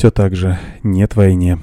[0.00, 1.58] все так же нет войне.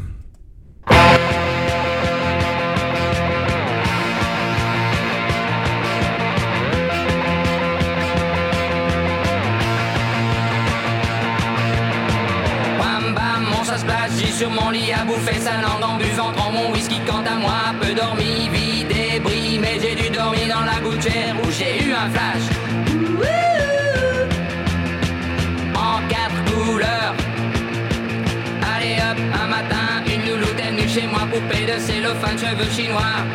[32.78, 33.25] Chinois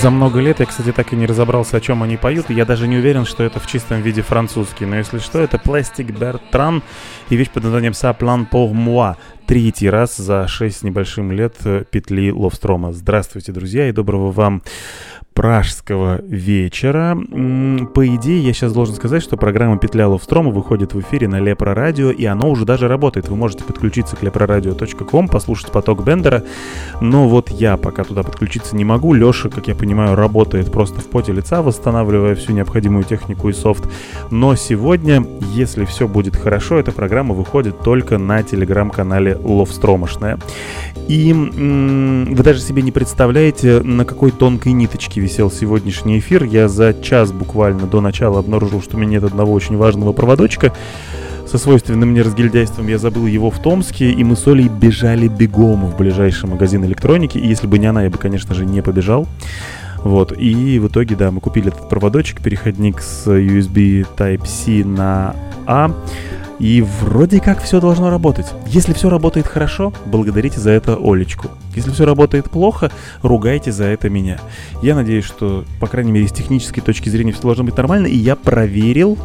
[0.00, 2.50] За много лет я, кстати, так и не разобрался, о чем они поют.
[2.50, 4.86] Я даже не уверен, что это в чистом виде французский.
[4.86, 6.84] Но если что, это Plastic Bertrand
[7.30, 9.16] и вещь под названием «Sa plan pour moi».
[9.46, 11.56] Третий раз за шесть небольшим лет
[11.90, 12.92] петли Ловстрома.
[12.92, 14.62] Здравствуйте, друзья, и доброго вам
[15.38, 17.16] пражского вечера.
[17.94, 21.76] По идее, я сейчас должен сказать, что программа «Петля Ловстрома» выходит в эфире на Лепро
[21.76, 23.28] Радио, и оно уже даже работает.
[23.28, 26.42] Вы можете подключиться к leproradio.com, послушать поток Бендера,
[27.00, 29.14] но вот я пока туда подключиться не могу.
[29.14, 33.88] Леша, как я понимаю, работает просто в поте лица, восстанавливая всю необходимую технику и софт.
[34.32, 40.40] Но сегодня, если все будет хорошо, эта программа выходит только на телеграм-канале Ловстромошная.
[41.06, 46.44] И вы даже себе не представляете, на какой тонкой ниточке висел сегодняшний эфир.
[46.44, 50.72] Я за час буквально до начала обнаружил, что у меня нет одного очень важного проводочка.
[51.46, 55.84] Со свойственным мне разгильдяйством я забыл его в Томске, и мы с Олей бежали бегом
[55.84, 57.36] в ближайший магазин электроники.
[57.36, 59.28] И если бы не она, я бы, конечно же, не побежал.
[59.98, 65.36] Вот, и в итоге, да, мы купили этот проводочек, переходник с USB Type-C на
[65.66, 65.90] A.
[66.59, 68.47] И вроде как все должно работать.
[68.67, 71.47] Если все работает хорошо, благодарите за это Олечку.
[71.75, 72.91] Если все работает плохо,
[73.21, 74.39] ругайте за это меня.
[74.81, 78.07] Я надеюсь, что, по крайней мере, с технической точки зрения все должно быть нормально.
[78.07, 79.17] И я проверил,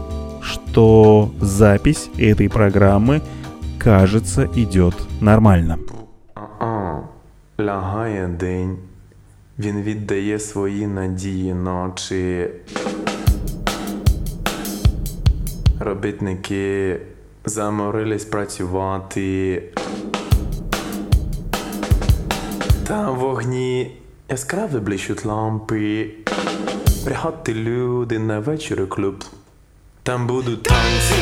[0.42, 3.22] что запись этой программы,
[3.78, 5.78] кажется, идет нормально.
[7.60, 8.76] Лягає день,
[9.58, 12.48] він віддає свої надії ночі.
[15.80, 16.96] Робітники
[17.45, 19.63] заморились працювати.
[22.87, 23.97] Та вогні
[24.29, 26.09] яскраві блищуть лампи.
[27.05, 29.23] Приходьте люди на вечір клуб.
[30.03, 31.15] Там будуть танці.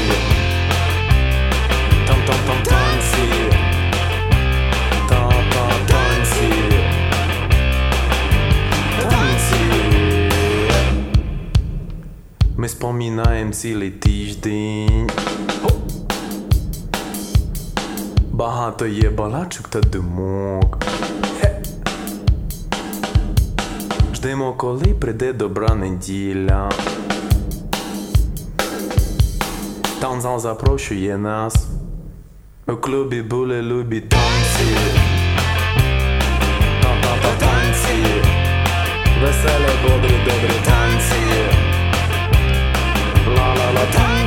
[2.07, 3.17] Там там там танці.
[5.09, 6.53] Та-та танці.
[9.01, 9.55] Танці.
[12.57, 15.09] Ми споминаємо цілий тиждень.
[18.41, 20.77] Багато є балачок та димок.
[24.13, 26.71] Ждемо, коли прийде добра неділя.
[29.99, 31.67] Танзал запрошує нас.
[32.67, 34.75] У клубі були любі танці.
[36.81, 38.03] Та-та-та танці.
[39.21, 41.21] Веселі, добрі, добрі танці.
[43.27, 44.20] Ла-ла-ла танці.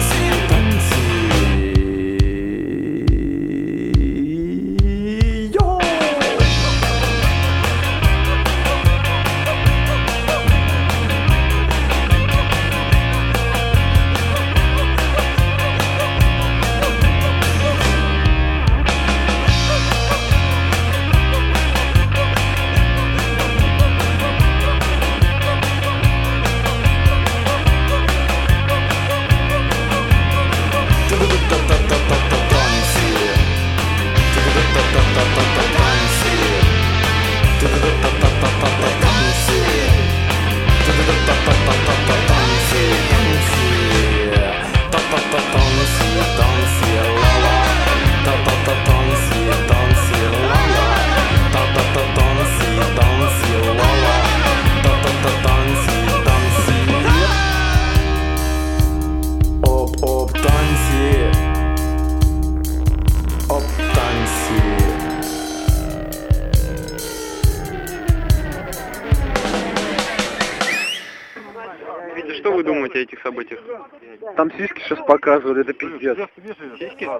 [74.84, 76.18] сейчас показывали, это пиздец.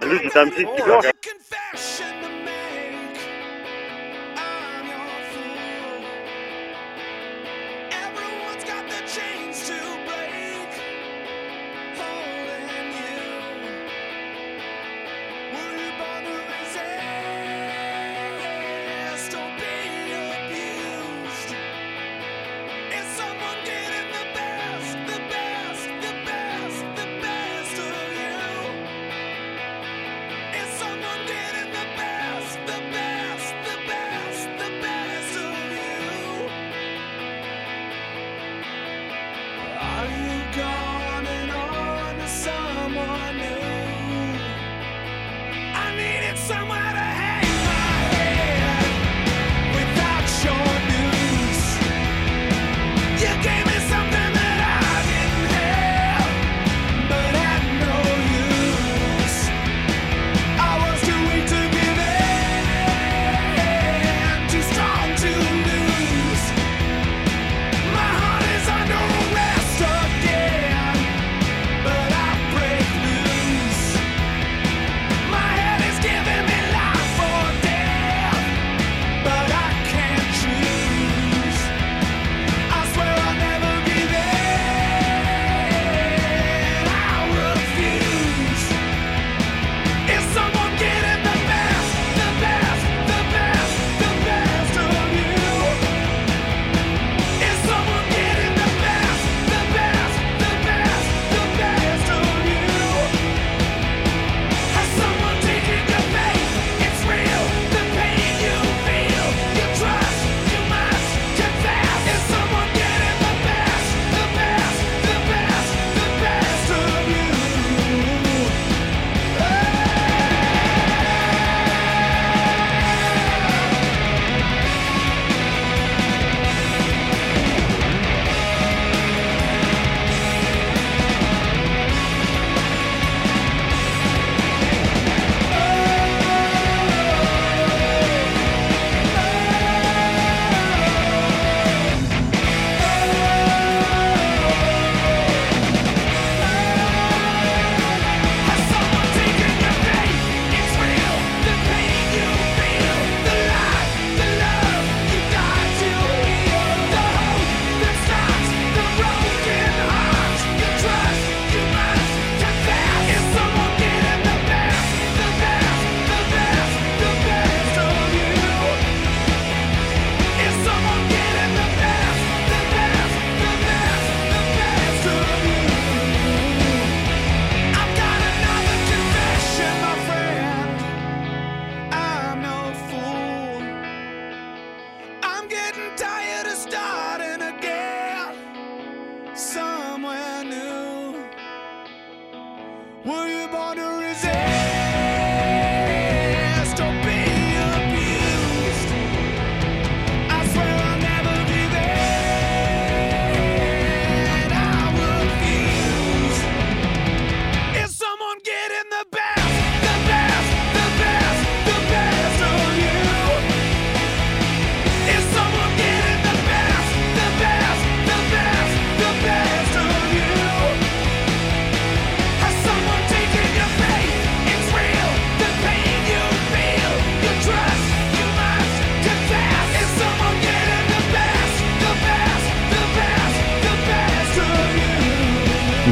[0.02, 1.14] Люди там сиськи типа показывают.
[9.06, 9.43] change.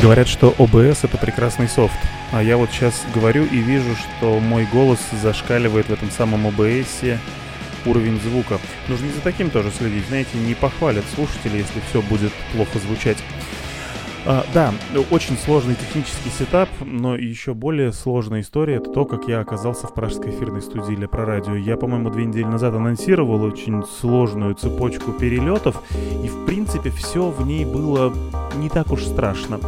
[0.02, 1.96] Говорят, что OBS это прекрасный софт.
[2.32, 7.18] А я вот сейчас говорю и вижу, что мой голос зашкаливает в этом самом OBS
[7.86, 8.58] уровень звука.
[8.88, 10.04] Нужно и за таким тоже следить.
[10.08, 13.18] Знаете, не похвалят слушатели, если все будет плохо звучать.
[14.24, 14.72] А, да,
[15.10, 19.94] очень сложный технический сетап, но еще более сложная история это то, как я оказался в
[19.94, 21.56] пражской эфирной студии для Прорадио.
[21.56, 25.82] Я, по-моему, две недели назад анонсировал очень сложную цепочку перелетов,
[26.22, 28.14] и в принципе все в ней было
[28.56, 29.58] не так уж страшно.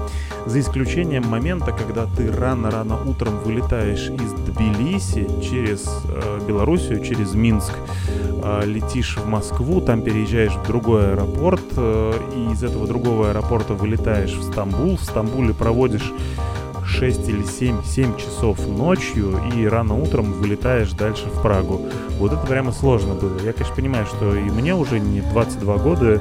[0.46, 7.72] За исключением момента, когда ты рано-рано утром вылетаешь из Тбилиси через э, Белоруссию, через Минск,
[8.42, 13.72] э, летишь в Москву, там переезжаешь в другой аэропорт, э, и из этого другого аэропорта
[13.72, 16.12] вылетаешь в Стамбул, в Стамбуле проводишь
[16.86, 21.80] 6 или 7, 7 часов ночью и рано утром вылетаешь дальше в Прагу.
[22.18, 23.38] Вот это прямо сложно было.
[23.40, 26.20] Я, конечно, понимаю, что и мне уже не 22 года,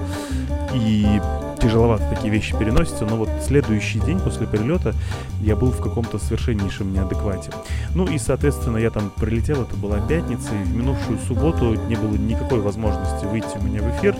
[0.73, 1.21] и
[1.63, 4.93] тяжеловато такие вещи переносятся, но вот следующий день после перелета
[5.41, 7.51] я был в каком-то совершеннейшем неадеквате.
[7.95, 12.15] Ну и, соответственно, я там прилетел, это была пятница, и в минувшую субботу не было
[12.15, 14.15] никакой возможности выйти у меня в эфир,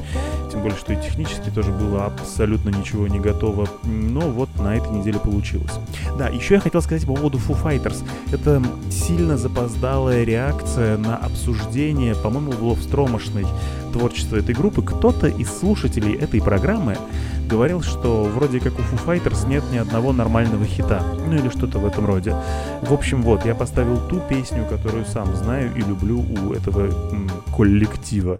[0.54, 4.92] тем более, что и технически тоже было абсолютно ничего не готово, но вот на этой
[4.92, 5.72] неделе получилось.
[6.20, 8.04] Да, еще я хотел сказать по поводу Foo Fighters.
[8.32, 13.48] Это сильно запоздалая реакция на обсуждение, по-моему, Ловстромошной
[13.94, 14.84] творчества этой группы.
[14.84, 16.98] Кто-то из слушателей этой программы
[17.50, 21.04] говорил, что вроде как у Foo Fighters нет ни одного нормального хита.
[21.26, 22.36] Ну или что-то в этом роде.
[22.84, 27.28] В общем, вот, я поставил ту песню, которую сам знаю и люблю у этого м,
[27.56, 28.40] коллектива.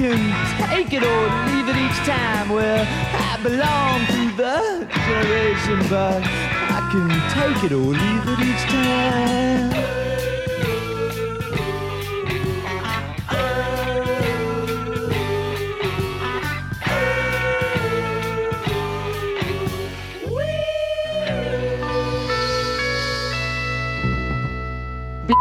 [0.00, 2.48] can take it or leave it each time.
[2.48, 8.62] Well, I belong to the generation, but I can take it or leave it each
[8.72, 10.09] time.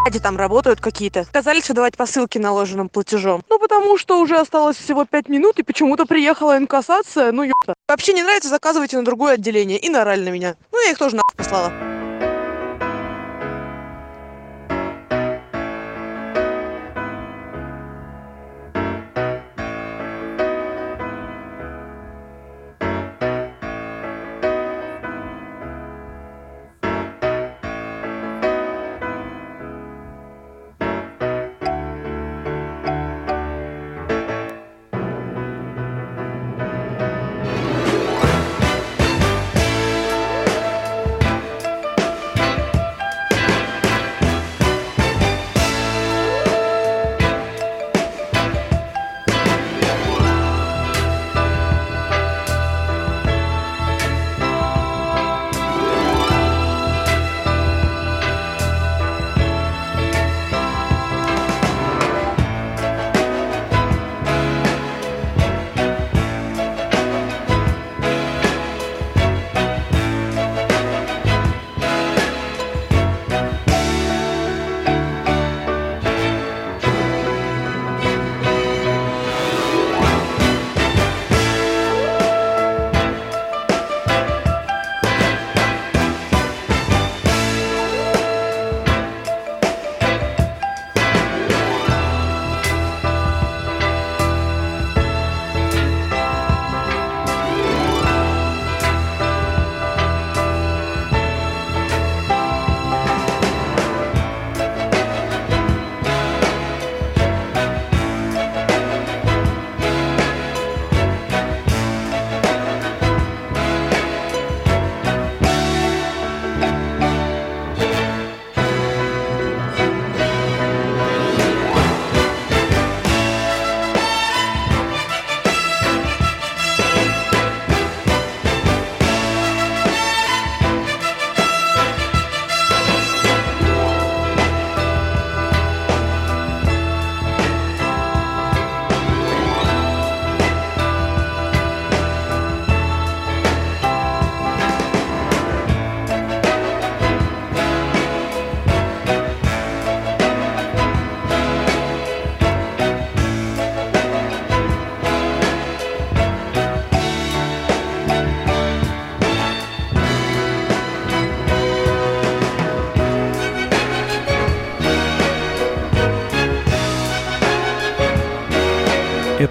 [0.10, 1.26] Бляди там работают какие-то.
[1.26, 3.44] Сказали, что давать посылки наложенным платежом.
[3.48, 7.32] Ну, потому что уже осталось всего пять минут, и почему-то приехала инкассация.
[7.32, 7.76] Ну, ёпта.
[7.88, 9.78] Вообще не нравится, заказывайте на другое отделение.
[9.78, 10.56] И наорали на меня.
[10.72, 11.89] Ну, я их тоже нахуй послала.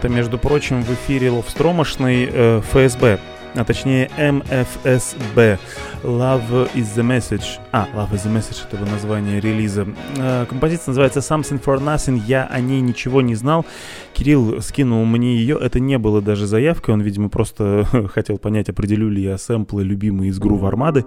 [0.08, 3.18] Это, между прочим, в эфире ловстромошный э, ФСБ,
[3.54, 5.58] а точнее МФСБ.
[6.02, 7.60] Love is the Message.
[7.72, 9.86] А, Love is the Message это название релиза.
[10.16, 12.22] Э, композиция называется Something for Nothing.
[12.26, 13.66] Я о ней ничего не знал.
[14.14, 15.58] Кирилл скинул мне ее.
[15.60, 16.94] Это не было даже заявкой.
[16.94, 21.04] Он, видимо, просто хотел понять, определю ли я сэмплы, любимые из Грув Армады.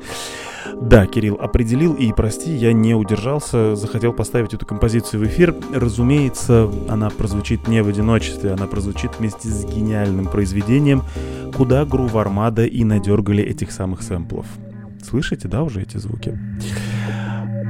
[0.82, 5.56] Да, Кирилл определил, и прости, я не удержался, захотел поставить эту композицию в эфир.
[5.74, 11.04] Разумеется, она прозвучит не в одиночестве, она прозвучит вместе с гениальным произведением,
[11.56, 14.46] куда Грув Армада и надергали этих самых сэмплов.
[15.04, 16.38] Слышите, да, уже эти звуки?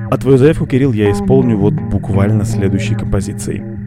[0.09, 3.80] А твою заявку, Кирилл, я исполню вот буквально следующей композицией.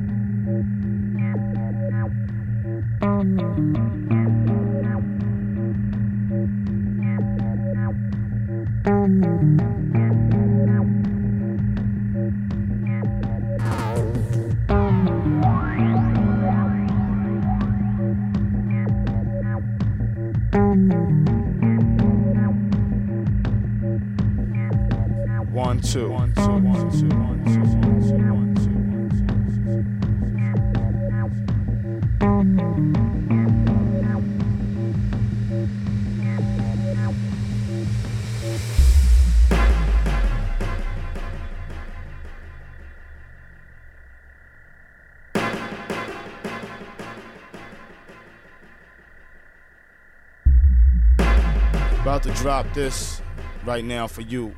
[52.44, 53.22] Drop this
[53.64, 54.54] right now for you,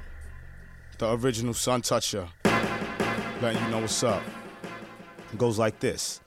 [0.99, 2.29] the original Sun Toucher.
[3.41, 4.25] Letting you know what's up.
[5.33, 6.21] It goes like this.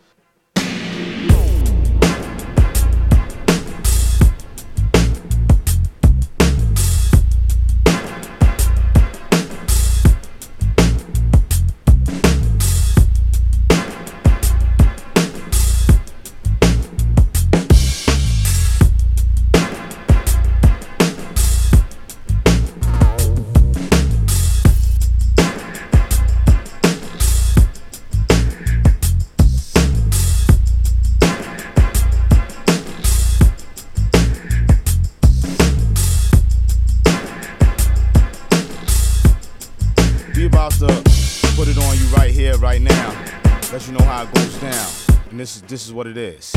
[45.69, 46.51] This is what it is.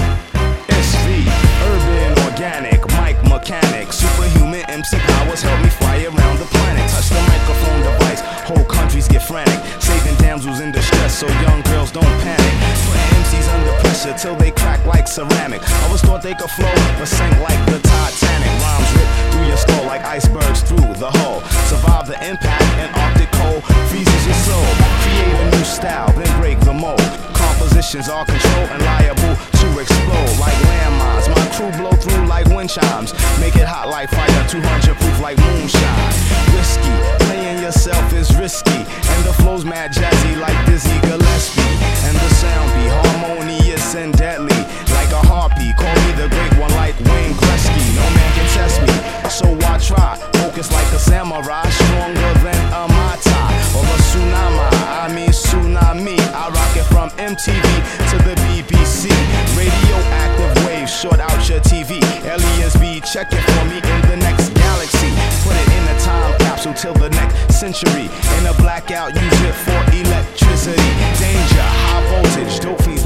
[0.73, 1.29] SV,
[1.69, 6.91] urban, organic, mic mechanic, superhuman MC powers help me fly around the planet.
[6.91, 9.61] Touch the microphone device, whole countries get frantic.
[9.83, 12.55] Saving damsels in distress so young girls don't panic.
[12.89, 15.61] Putting MCs under pressure till they crack like ceramic.
[15.85, 18.53] Always thought they could flow, but sank like the Titanic.
[18.65, 21.43] Rhymes rip through your skull like icebergs through the hull.
[21.69, 24.69] Survive the impact and Arctic cold freezes your soul.
[25.05, 27.23] Create a new style, then break the mold.
[27.63, 31.31] Compositions are controlled and liable to explode like landmines.
[31.31, 33.15] My crew blow through like wind chimes.
[33.39, 36.11] Make it hot like fire, 200 proof like moonshine.
[36.59, 36.91] Whiskey,
[37.31, 38.83] playing yourself is risky.
[39.15, 41.63] And the flow's mad jazzy like Dizzy Gillespie.
[42.03, 44.59] And the sound be harmonious and deadly.
[44.91, 47.95] Like a harpy, call me the great one like Wayne Gretzky.
[47.95, 48.95] No man can test me,
[49.31, 50.19] so I try.
[50.43, 53.39] Focus like a samurai, stronger than a mata
[53.79, 54.67] or a tsunami.
[54.99, 56.19] I mean tsunami.
[56.35, 56.52] I
[56.83, 57.63] it from MTV
[58.11, 59.11] to the BBC.
[59.57, 62.03] Radioactive waves short out your TV.
[62.25, 65.11] Aliens be checking for me in the next galaxy.
[65.45, 68.09] Put it in a time capsule till the next century.
[68.39, 70.91] In a blackout, use it for electricity.
[71.19, 72.61] Danger, high voltage.
[72.61, 73.02] Dope fiends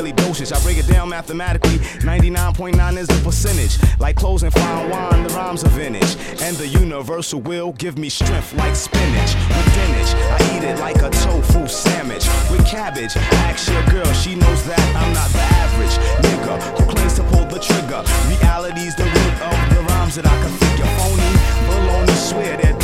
[0.00, 0.52] daily dosage.
[0.52, 1.78] I break it down mathematically.
[2.00, 3.76] 99.9 is the percentage.
[3.98, 6.16] Like clothes and fine wine, the rhymes are vintage.
[6.40, 9.34] And the universal will give me strength like spinach.
[9.34, 12.26] With spinach, I eat it like a tofu sandwich.
[12.50, 17.14] With cabbage, ask your girl, she knows that I'm not the average nigga who claims
[17.14, 18.02] to pull the trigger.
[18.28, 20.88] Reality's the root of the rhymes that I can figure.
[20.96, 21.30] Phony,
[21.68, 22.79] baloney, swear they're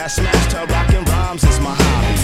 [0.00, 2.16] that, smashed her, rockin' rhymes is my hobby.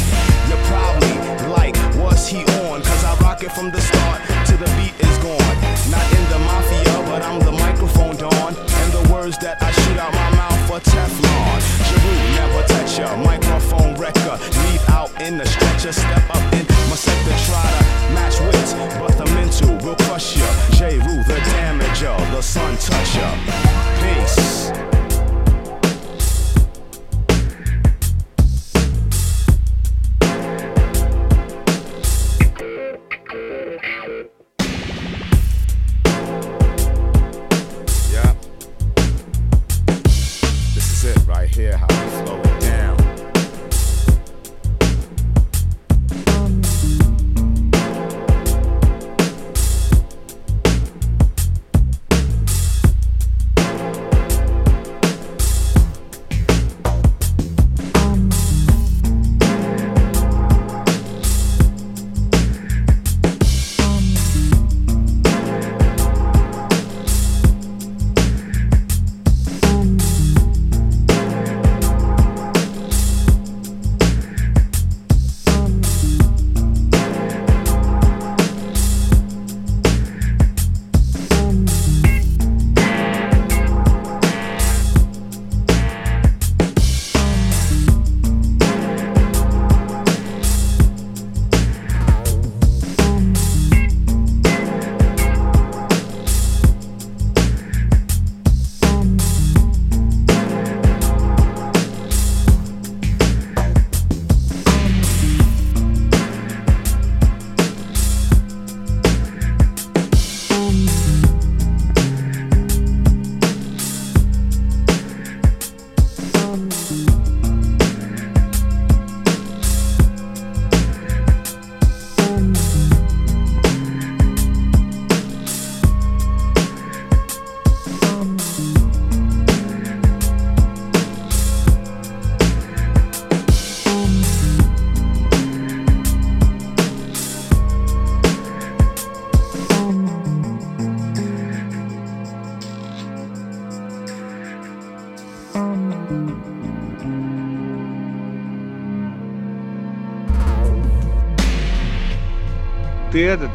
[0.48, 1.12] You're probably
[1.52, 2.80] like, what's he on?
[2.80, 5.56] Cause I rock it from the start to the beat is gone.
[5.92, 8.56] Not in the mafia, but I'm the microphone dawn.
[8.56, 11.58] And the words that I shoot out my mouth are Teflon.
[11.84, 13.14] Giroux, never touch ya.
[13.16, 14.65] Microphone wrecker.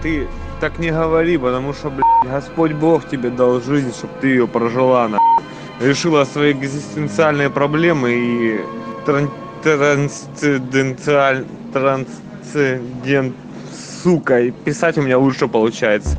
[0.01, 0.27] Ты
[0.59, 5.07] так не говори, потому что, блядь, Господь Бог тебе дал жизнь, чтобы ты ее прожила,
[5.07, 5.17] на.
[5.79, 8.61] Решила свои экзистенциальные проблемы и
[9.05, 9.31] тран-
[9.63, 11.45] трансценденталь...
[11.73, 13.35] трансцендент...
[14.03, 16.17] Сука, и писать у меня лучше получается.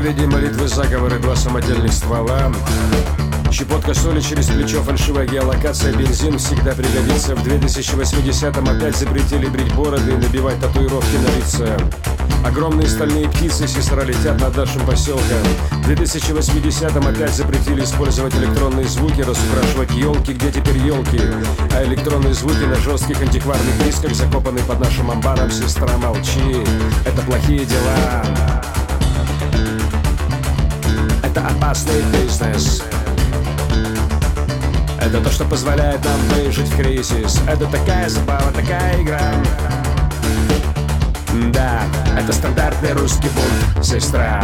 [0.00, 2.50] Пара заповедей, молитвы, заговоры, два самодельных ствола.
[3.52, 7.36] Щепотка соли через плечо, фальшивая геолокация, бензин всегда пригодится.
[7.36, 11.76] В 2080-м опять запретили брить бороды и набивать татуировки на лице.
[12.46, 15.44] Огромные стальные птицы сестра летят над нашим поселком.
[15.84, 21.20] В 2080-м опять запретили использовать электронные звуки, разукрашивать елки, где теперь елки.
[21.74, 26.64] А электронные звуки на жестких антикварных дисках, закопанные под нашим амбаром, сестра, молчи.
[27.04, 28.24] Это плохие дела.
[31.30, 32.82] Это опасный бизнес.
[35.00, 37.40] Это то, что позволяет нам выжить в кризис.
[37.46, 39.20] Это такая забава, такая игра.
[41.52, 41.82] Да,
[42.18, 44.42] это стандартный русский бунт, сестра.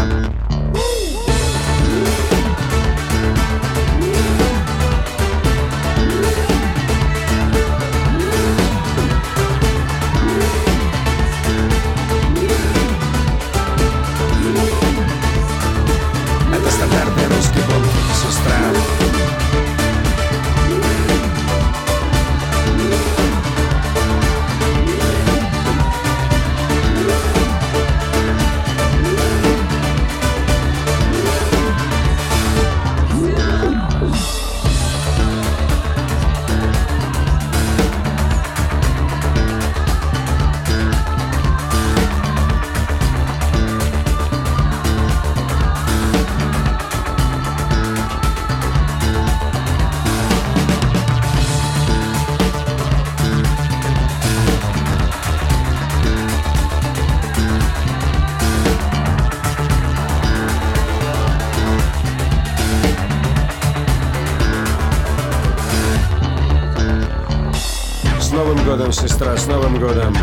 [68.87, 70.16] Годом, сестра, с Новым годом.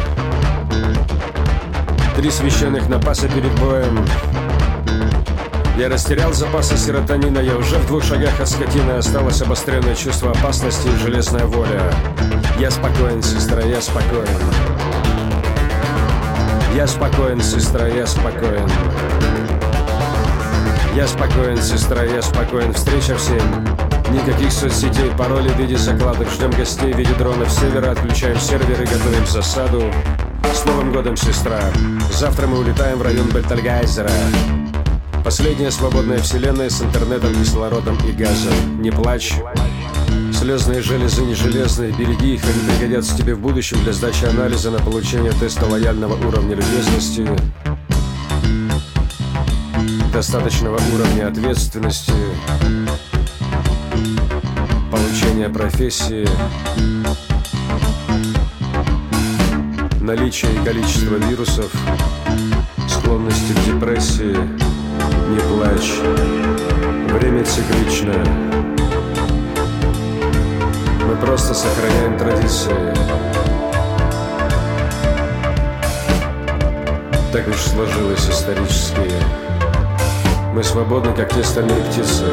[2.16, 4.06] Три священных напаса перед боем.
[5.78, 8.92] Я растерял запасы серотонина, я уже в двух шагах от скотины.
[8.92, 11.94] Осталось обостренное чувство опасности и железная воля.
[12.58, 14.28] Я спокоен, сестра, я спокоен.
[16.74, 18.70] Я спокоен, сестра, я спокоен.
[20.96, 22.74] Я спокоен, сестра, я спокоен.
[22.74, 26.30] Встреча в семь Никаких соцсетей, паролей в виде закладок.
[26.30, 27.92] Ждем гостей в виде дронов с севера.
[27.92, 29.84] Отключаем серверы, готовим засаду.
[30.54, 31.60] С Новым годом, сестра!
[32.12, 34.12] Завтра мы улетаем в район Бертальгайзера
[35.24, 38.82] Последняя свободная вселенная с интернетом, кислородом и газом.
[38.82, 39.34] Не плачь.
[40.34, 44.80] Слезные железы не железные, береги их, они пригодятся тебе в будущем для сдачи анализа на
[44.80, 47.26] получение теста лояльного уровня любезности,
[50.12, 52.12] достаточного уровня ответственности,
[55.34, 56.28] получения профессии,
[60.00, 61.72] наличие и количество вирусов,
[62.88, 64.38] склонности к депрессии,
[65.30, 65.94] не плачь.
[67.14, 68.14] Время циклично.
[71.08, 72.94] Мы просто сохраняем традиции.
[77.32, 79.12] Так уж сложилось исторически.
[80.54, 82.26] Мы свободны, как те стальные птицы.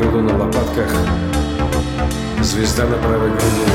[0.00, 0.90] Крылу на лопатках,
[2.40, 3.70] звезда на правой груди.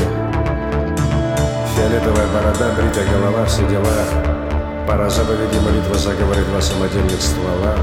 [1.76, 3.86] Фиолетовая борода, бритая голова, все дела.
[4.88, 7.76] Пора заповеди, молитва, заговоры, два самодельных ствола.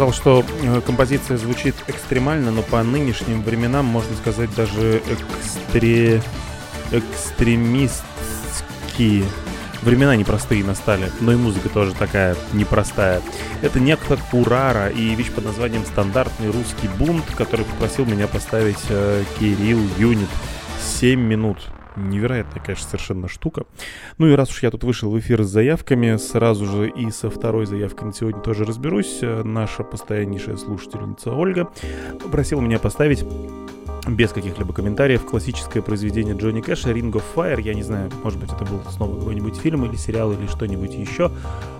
[0.00, 6.22] Сказал, что э, композиция звучит экстремально, но по нынешним временам можно сказать даже экстре...
[6.90, 9.24] экстремистские.
[9.82, 13.20] Времена непростые настали, но и музыка тоже такая непростая.
[13.60, 19.24] Это некто Курара и вещь под названием «Стандартный русский бунт», который попросил меня поставить э,
[19.38, 20.30] Кирилл Юнит.
[20.82, 21.58] 7 минут.
[21.96, 23.64] Невероятная, конечно, совершенно штука.
[24.20, 27.30] Ну и раз уж я тут вышел в эфир с заявками, сразу же и со
[27.30, 29.20] второй заявкой на сегодня тоже разберусь.
[29.22, 31.70] Наша постояннейшая слушательница Ольга
[32.22, 33.24] попросила меня поставить
[34.06, 37.62] без каких-либо комментариев классическое произведение Джонни Кэша «Ring of Fire».
[37.62, 41.32] Я не знаю, может быть, это был снова какой-нибудь фильм или сериал или что-нибудь еще.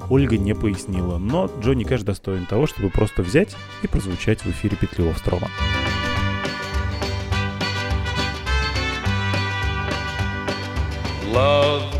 [0.09, 4.79] Ольга не пояснила, но Джонни Кэш достоин того, чтобы просто взять и прозвучать в эфире
[4.81, 5.49] Петли Острова.
[11.35, 12.00] Love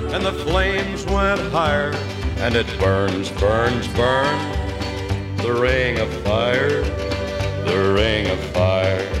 [0.13, 1.93] and the flames went higher.
[2.37, 4.57] And it burns, burns, burns.
[5.41, 6.83] The ring of fire,
[7.65, 9.20] the ring of fire.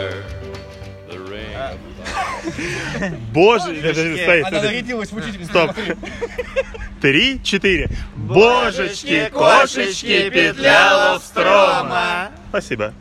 [3.33, 5.49] Боже, Она нарядилась в учительницу.
[5.49, 5.71] Стоп.
[7.01, 7.89] Три, четыре.
[8.15, 12.29] Божечки, кошечки, петля Ловстрома.
[12.49, 12.93] Спасибо.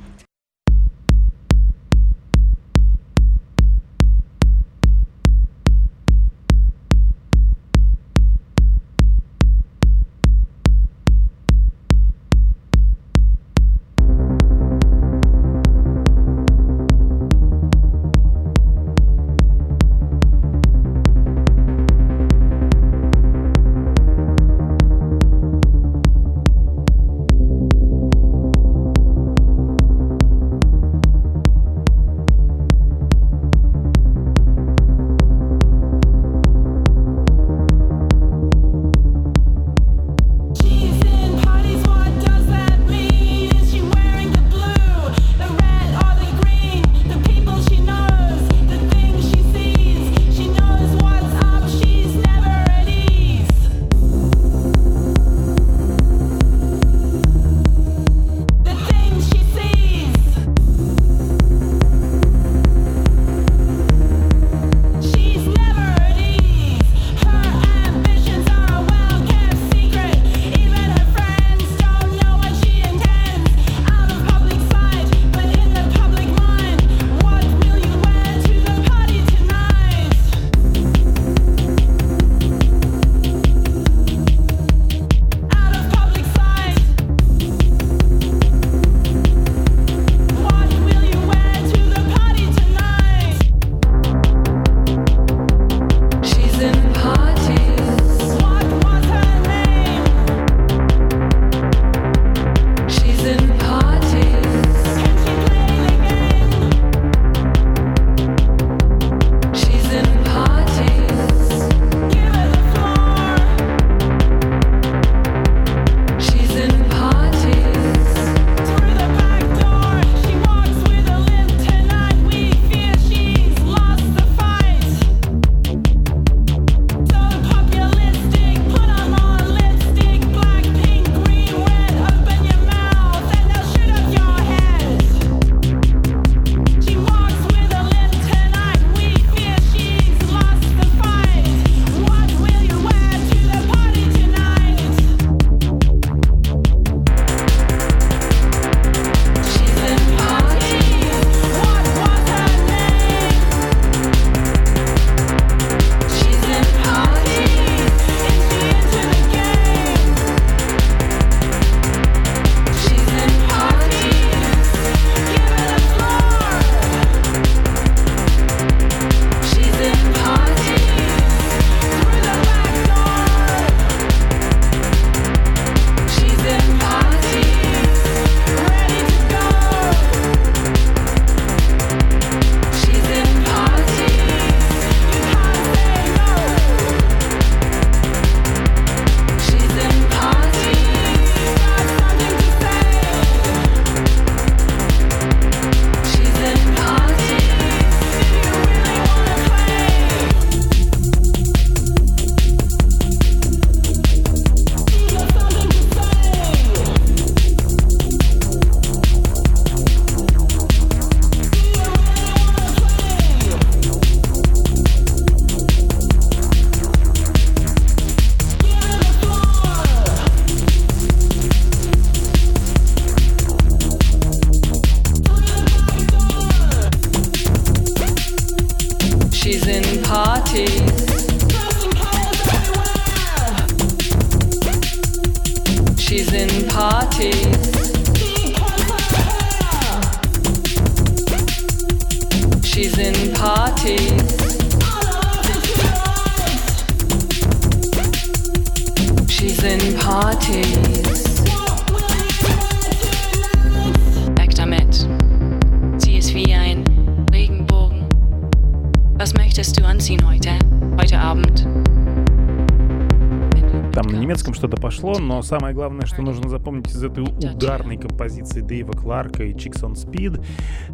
[265.50, 270.40] Самое главное, что нужно запомнить из этой ударной композиции Дэйва Кларка и Chicks on Speed,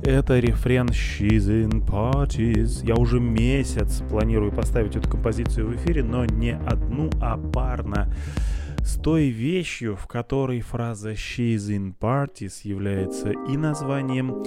[0.03, 2.83] это рефрен She's in Parties.
[2.83, 8.11] Я уже месяц планирую поставить эту композицию в эфире, но не одну, а парно
[8.79, 14.43] с той вещью, в которой фраза «She's in parties» является и названием,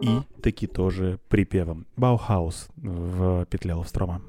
[0.00, 1.84] и таки тоже припевом.
[1.98, 4.22] Баухаус в петле Ловстрома.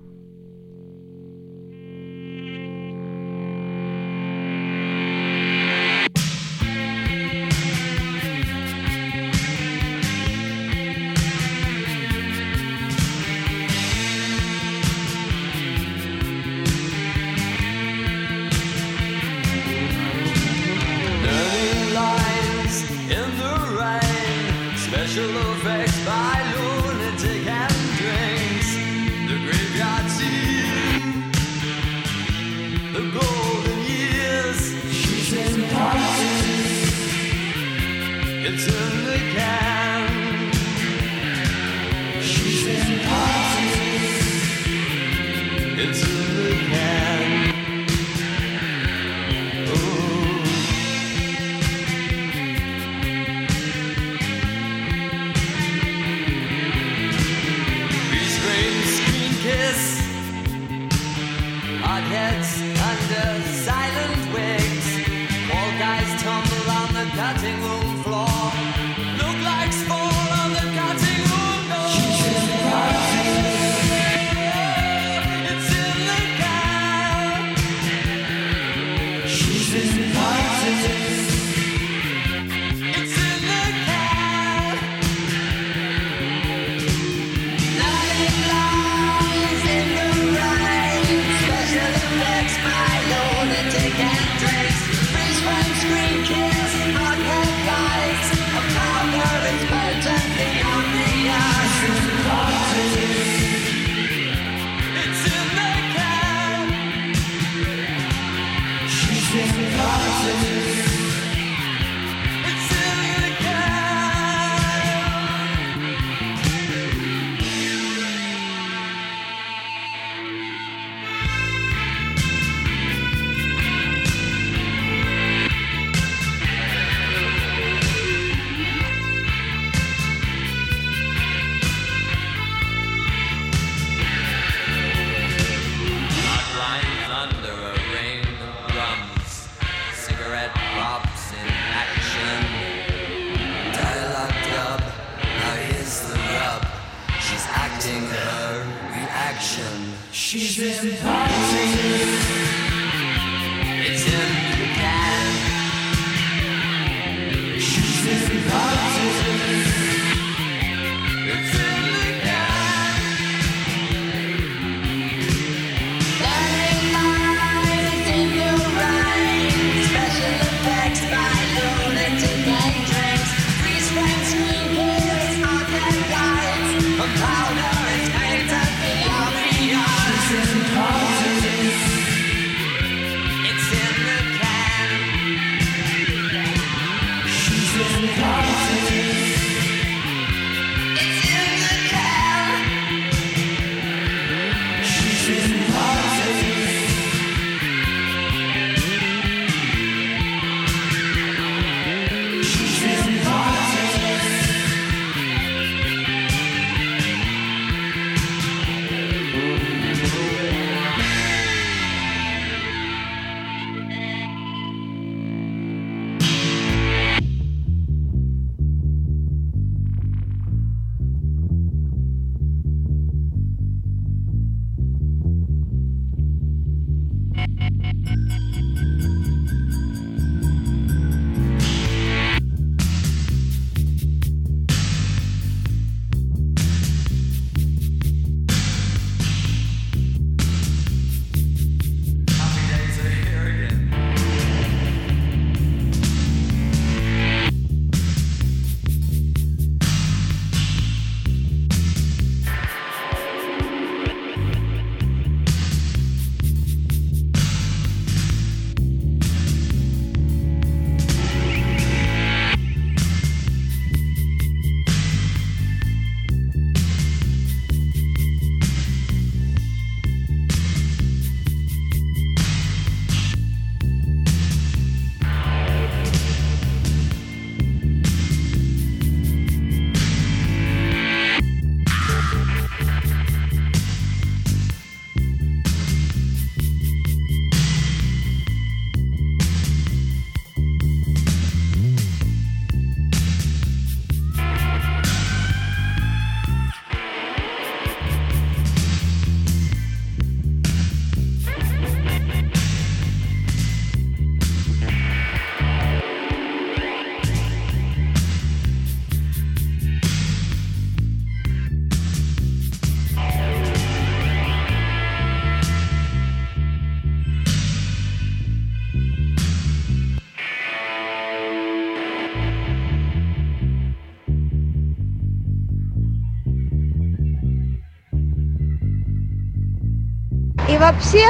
[331.02, 331.26] Вообще,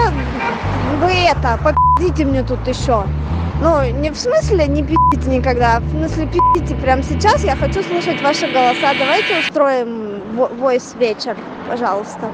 [0.99, 3.03] вы это, попидите мне тут еще.
[3.61, 7.43] Ну, не в смысле не пи***те никогда, а в смысле пи***те прямо сейчас.
[7.43, 8.93] Я хочу слышать ваши голоса.
[8.97, 11.37] Давайте устроим войс вечер,
[11.69, 12.31] пожалуйста.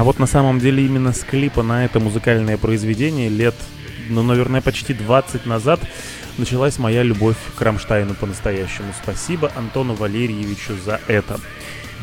[0.00, 3.54] А вот на самом деле именно с клипа на это музыкальное произведение лет,
[4.08, 5.78] ну, наверное, почти 20 назад
[6.38, 8.94] началась моя любовь к Рамштайну по-настоящему.
[9.02, 11.38] Спасибо Антону Валерьевичу за это.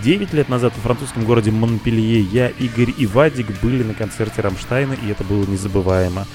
[0.04, 4.94] Девять лет назад в французском городе Монпелье я, Игорь и Вадик были на концерте Рамштайна,
[4.94, 6.28] и это было незабываемо.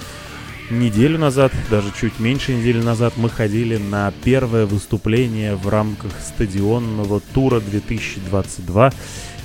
[0.68, 7.20] Неделю назад, даже чуть меньше недели назад, мы ходили на первое выступление в рамках стадионного
[7.20, 8.92] тура 2022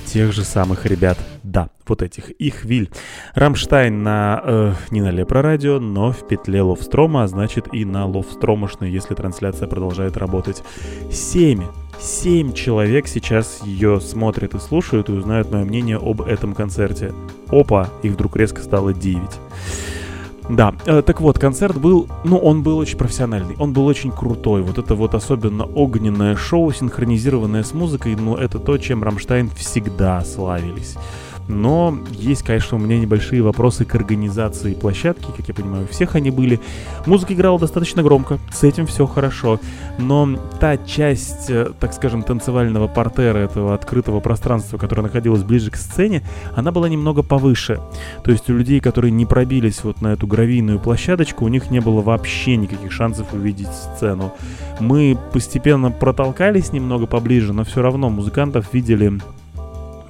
[0.07, 1.17] тех же самых ребят.
[1.43, 2.89] Да, вот этих, их виль.
[3.35, 8.05] Рамштайн на, э, не на Лепро радио, но в петле Ловстрома, а значит и на
[8.05, 10.63] Ловстромошной, если трансляция продолжает работать.
[11.11, 11.63] Семь,
[11.99, 17.13] семь человек сейчас ее смотрят и слушают и узнают мое мнение об этом концерте.
[17.49, 19.39] Опа, их вдруг резко стало девять.
[20.49, 24.61] Да, э, так вот, концерт был, ну, он был очень профессиональный, он был очень крутой.
[24.61, 30.23] Вот это вот особенно огненное шоу, синхронизированное с музыкой, ну, это то, чем Рамштайн всегда
[30.23, 30.95] славились.
[31.47, 36.15] Но есть, конечно, у меня небольшие вопросы к организации площадки, как я понимаю, у всех
[36.15, 36.59] они были.
[37.05, 39.59] Музыка играла достаточно громко, с этим все хорошо.
[39.97, 45.77] Но та часть, э, так скажем, танцевального портера, этого открытого пространства, которое находилось ближе к
[45.77, 46.23] сцене,
[46.55, 47.79] она была немного повыше.
[48.23, 51.79] То есть у людей, которые не пробились вот на эту гравийную площадочку, у них не
[51.79, 54.33] было вообще никаких шансов увидеть сцену.
[54.79, 59.19] Мы постепенно протолкались немного поближе, но все равно музыкантов видели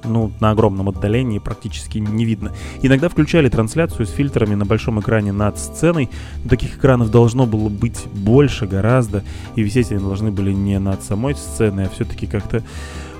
[0.04, 2.52] ну, на огромном отдалении практически не видно.
[2.82, 6.08] Иногда включали трансляцию с фильтрами на большом экране над сценой.
[6.48, 9.24] Таких экранов должно было быть больше гораздо,
[9.54, 12.62] и висеть они должны были не над самой сценой, а все-таки как-то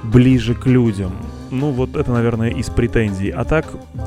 [0.03, 1.12] ближе к людям.
[1.51, 3.31] Ну, вот это, наверное, из претензий.
[3.31, 3.66] А так,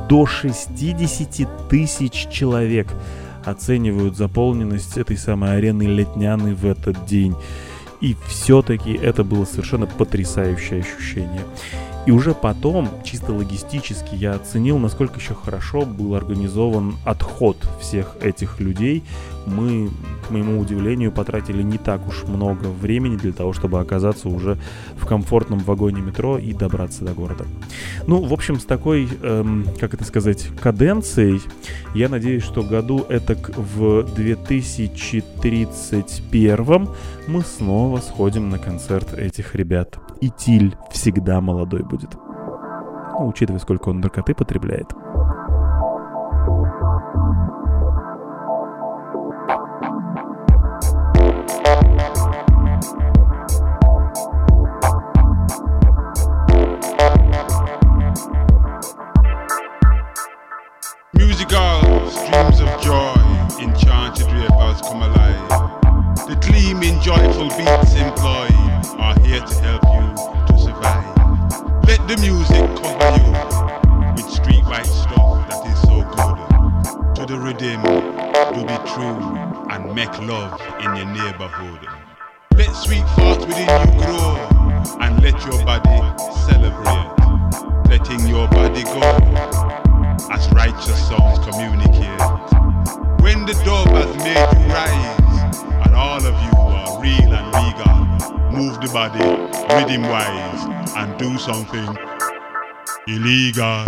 [0.10, 2.88] до 60 тысяч человек
[3.46, 7.36] оценивают заполненность этой самой арены Летняны в этот день.
[8.00, 11.44] И все-таки это было совершенно потрясающее ощущение.
[12.06, 18.60] И уже потом, чисто логистически, я оценил, насколько еще хорошо был организован отход всех этих
[18.60, 19.04] людей.
[19.46, 19.92] Мы,
[20.28, 24.58] к моему удивлению, потратили не так уж много времени для того, чтобы оказаться уже
[24.96, 27.46] в комфортном вагоне метро и добраться до города.
[28.08, 31.40] Ну, в общем, с такой, эм, как это сказать, каденцией,
[31.94, 36.90] я надеюсь, что году это в 2031
[37.28, 40.00] мы снова сходим на концерт этих ребят.
[40.22, 42.16] И Тиль всегда молодой будет.
[42.16, 44.92] Ну, учитывая, сколько он наркоты потребляет.
[61.16, 63.14] Musical streams of joy,
[63.60, 65.81] enchanted ravers come alive.
[66.28, 68.54] The gleaming, joyful beats employed
[69.00, 70.06] are here to help you
[70.48, 71.18] to survive.
[71.88, 77.16] Let the music cover you with street white stuff that is so good.
[77.16, 77.82] To the rhythm,
[78.54, 79.18] do be true
[79.72, 81.88] and make love in your neighborhood.
[82.56, 84.38] Let sweet thoughts within you grow
[85.02, 86.02] and let your body
[86.46, 87.10] celebrate.
[87.90, 89.02] Letting your body go
[90.32, 92.22] as righteous songs communicate.
[93.22, 94.81] When the dove has made you rise,
[98.94, 99.20] body
[99.74, 101.98] rhythm wise and do something
[103.08, 103.86] illegal.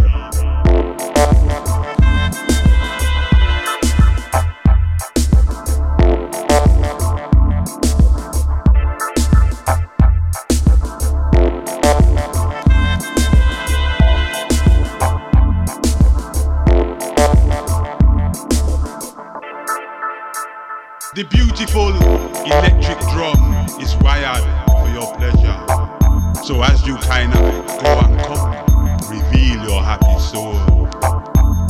[21.16, 21.90] The beautiful
[22.46, 24.63] electric drum is wired.
[26.44, 27.38] So as you kinda
[27.82, 28.52] go and come,
[29.10, 30.60] reveal your happy soul.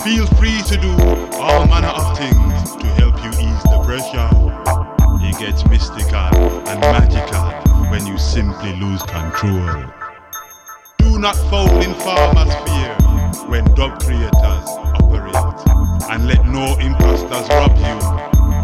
[0.03, 0.91] Feel free to do
[1.37, 4.29] all manner of things to help you ease the pressure.
[5.21, 7.51] It gets mystical and magical
[7.91, 9.85] when you simply lose control.
[10.97, 12.95] Do not fall in farmer's fear
[13.47, 14.67] when dub creators
[14.97, 15.35] operate.
[16.09, 17.97] And let no imposters rob you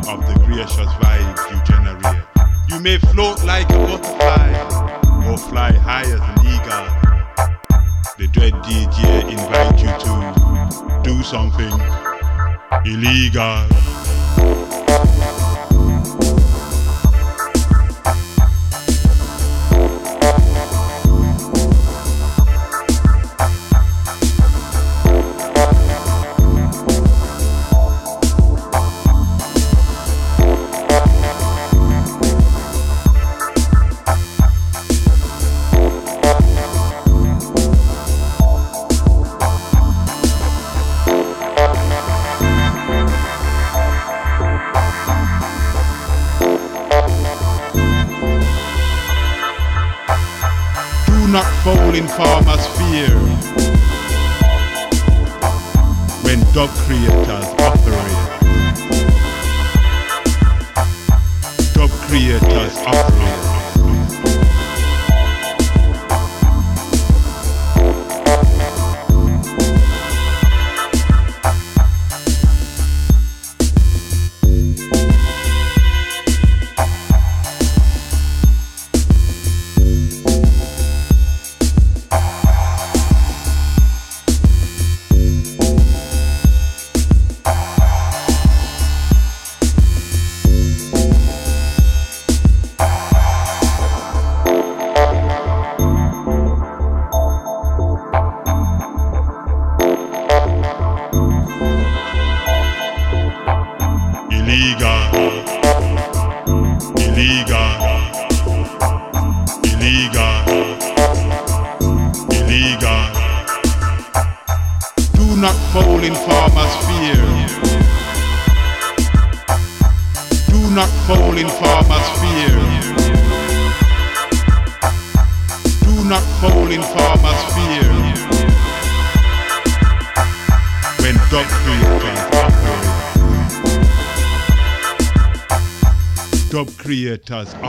[0.10, 2.24] of the gracious vibes you generate.
[2.70, 4.89] You may float like a butterfly
[5.30, 6.86] or fly high as an eagle.
[8.18, 11.72] The dread DJ invite you to do something
[12.86, 13.89] illegal.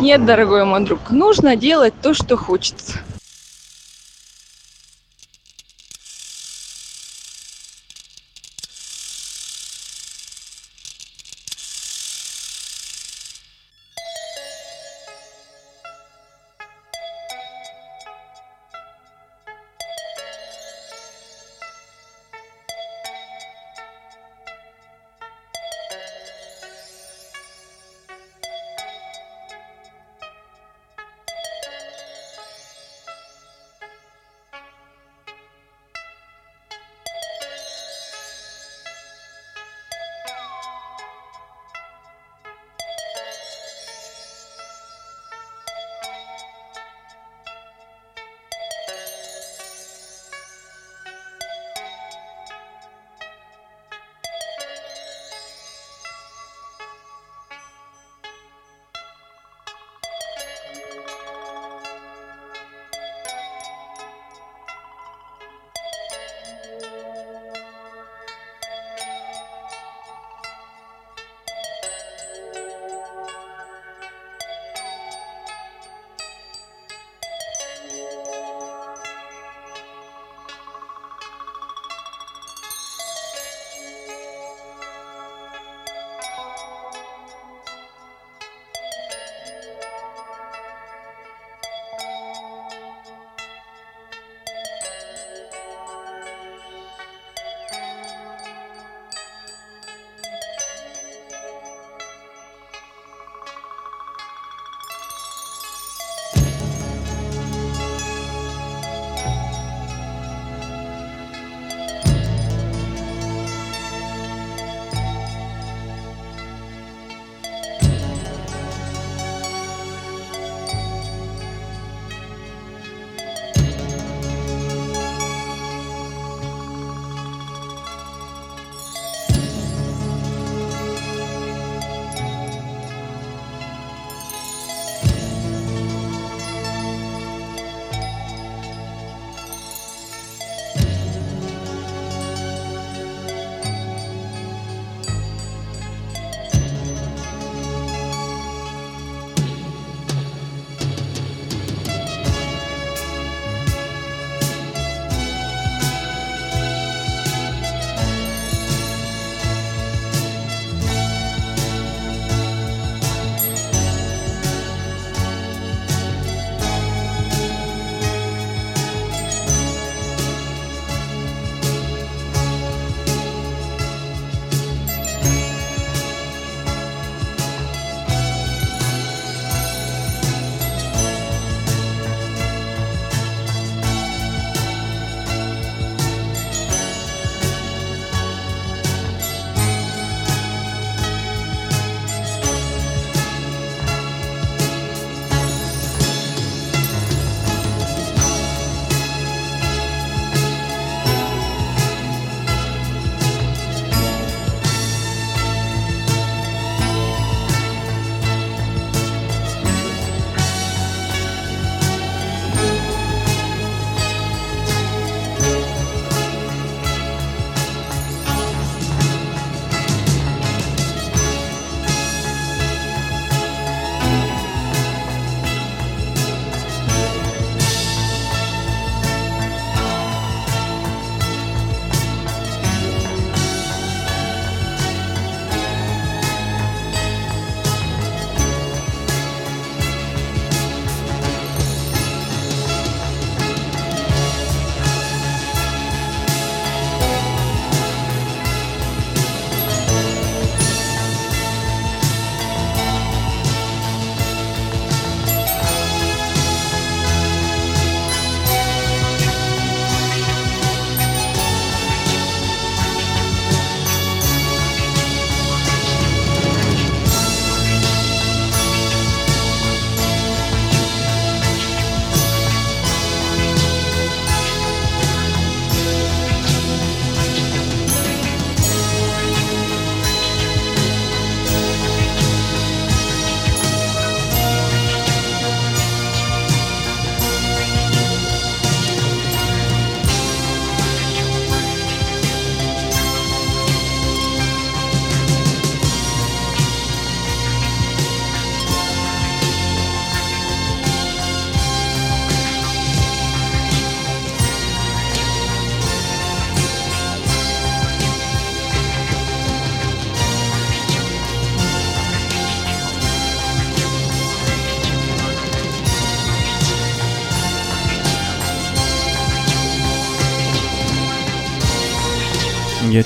[0.00, 2.89] Нет, дорогой мой друг, нужно делать то, что хочется.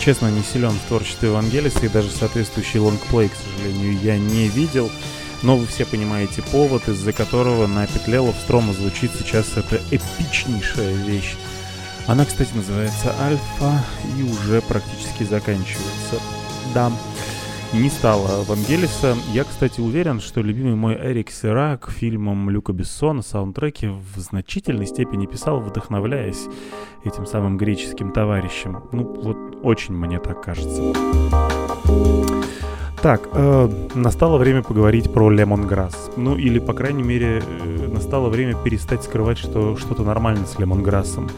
[0.05, 4.91] Честно, не силен в творчестве Евангелиса, и даже соответствующий лонгплей, к сожалению, я не видел.
[5.43, 11.37] Но вы все понимаете повод, из-за которого на петле Ловстрома звучит сейчас эта эпичнейшая вещь.
[12.07, 13.83] Она, кстати, называется «Альфа»
[14.19, 16.21] и уже практически заканчивается.
[16.75, 16.93] Да,
[17.75, 19.17] не стало Вангелиса.
[19.33, 24.87] Я, кстати, уверен, что любимый мой Эрик Сера к фильмам Люка Бессона саундтреки в значительной
[24.87, 26.47] степени писал, вдохновляясь
[27.05, 28.85] этим самым греческим товарищем.
[28.93, 30.93] Ну, вот очень мне так кажется.
[33.03, 36.13] Так, э, настало время поговорить про лемонграсс.
[36.17, 41.29] Ну, или, по крайней мере, э, настало время перестать скрывать, что что-то нормально с лемонграссом.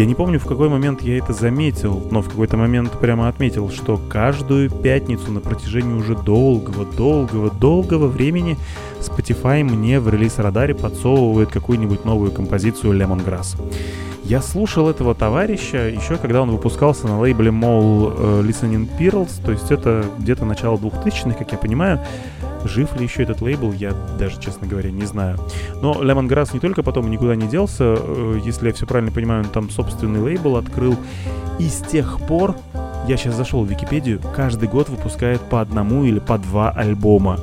[0.00, 3.68] Я не помню, в какой момент я это заметил, но в какой-то момент прямо отметил,
[3.68, 8.56] что каждую пятницу на протяжении уже долгого, долгого, долгого времени
[8.98, 13.60] Spotify мне в релиз-радаре подсовывает какую-нибудь новую композицию Lemongrass.
[14.24, 19.52] Я слушал этого товарища еще когда он выпускался на лейбле Mall э, Listening Pearls, то
[19.52, 22.00] есть это где-то начало 2000-х, как я понимаю.
[22.64, 25.38] Жив ли еще этот лейбл, я даже, честно говоря, не знаю.
[25.82, 29.50] Но Lemongrass не только потом никуда не делся, э, если я все правильно понимаю, он
[29.50, 30.96] там собственный лейбл открыл.
[31.58, 32.56] И с тех пор,
[33.06, 37.38] я сейчас зашел в Википедию, каждый год выпускает по одному или по два альбома.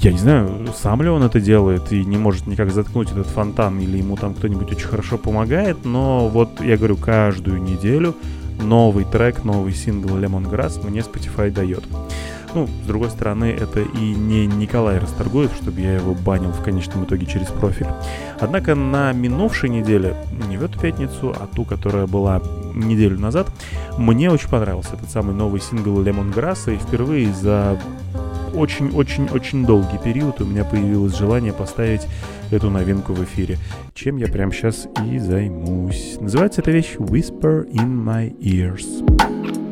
[0.00, 3.80] Я не знаю, сам ли он это делает и не может никак заткнуть этот фонтан,
[3.80, 8.14] или ему там кто-нибудь очень хорошо помогает, но вот я говорю, каждую неделю
[8.60, 11.84] новый трек, новый сингл Lemongrass мне Spotify дает.
[12.54, 17.04] Ну, с другой стороны, это и не Николай Расторгуев, чтобы я его банил в конечном
[17.04, 17.88] итоге через профиль.
[18.38, 20.14] Однако на минувшей неделе,
[20.48, 22.40] не в эту пятницу, а ту, которая была
[22.74, 23.48] неделю назад,
[23.98, 27.76] мне очень понравился этот самый новый сингл Lemongrass, и впервые за
[28.54, 32.06] очень-очень-очень долгий период у меня появилось желание поставить
[32.52, 33.58] эту новинку в эфире,
[33.94, 36.18] чем я прямо сейчас и займусь.
[36.20, 39.63] Называется эта вещь Whisper in My Ears.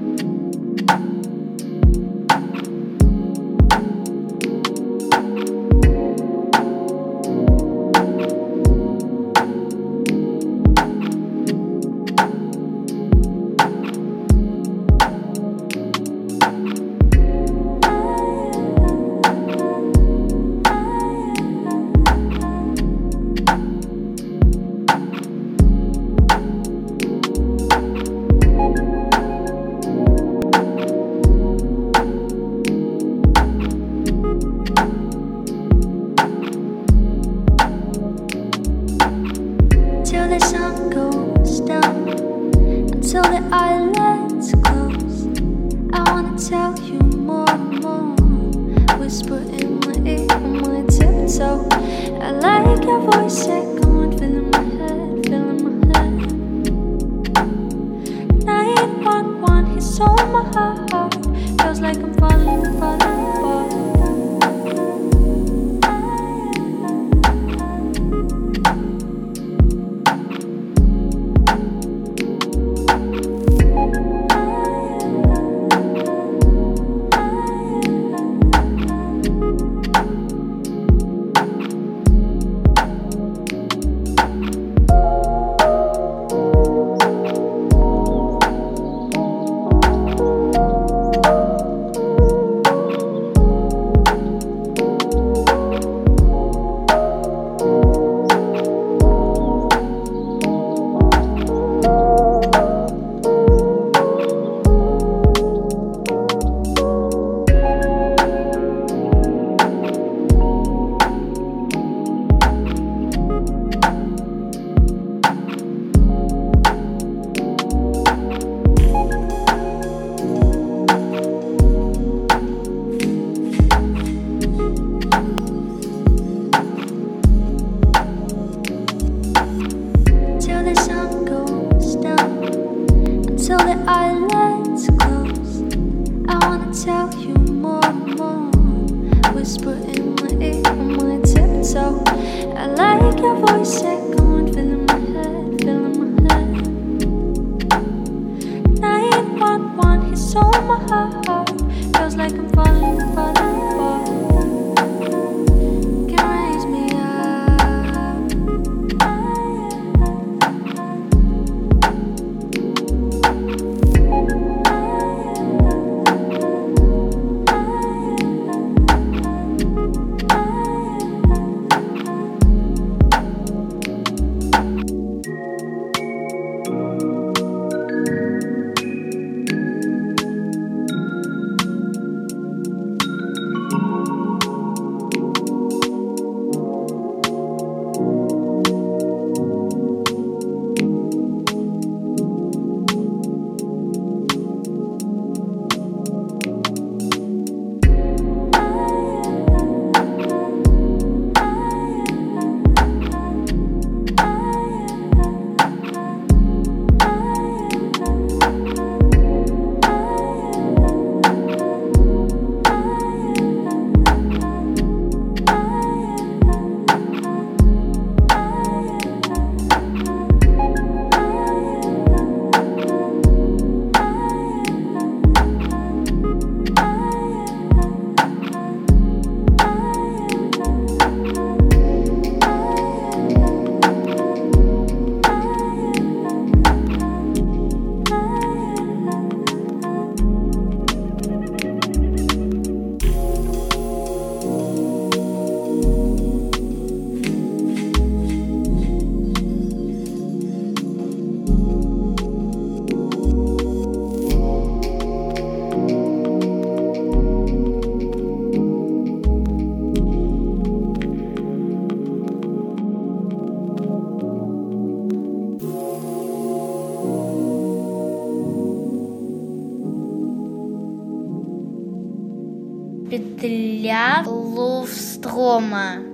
[275.52, 276.11] 够吗？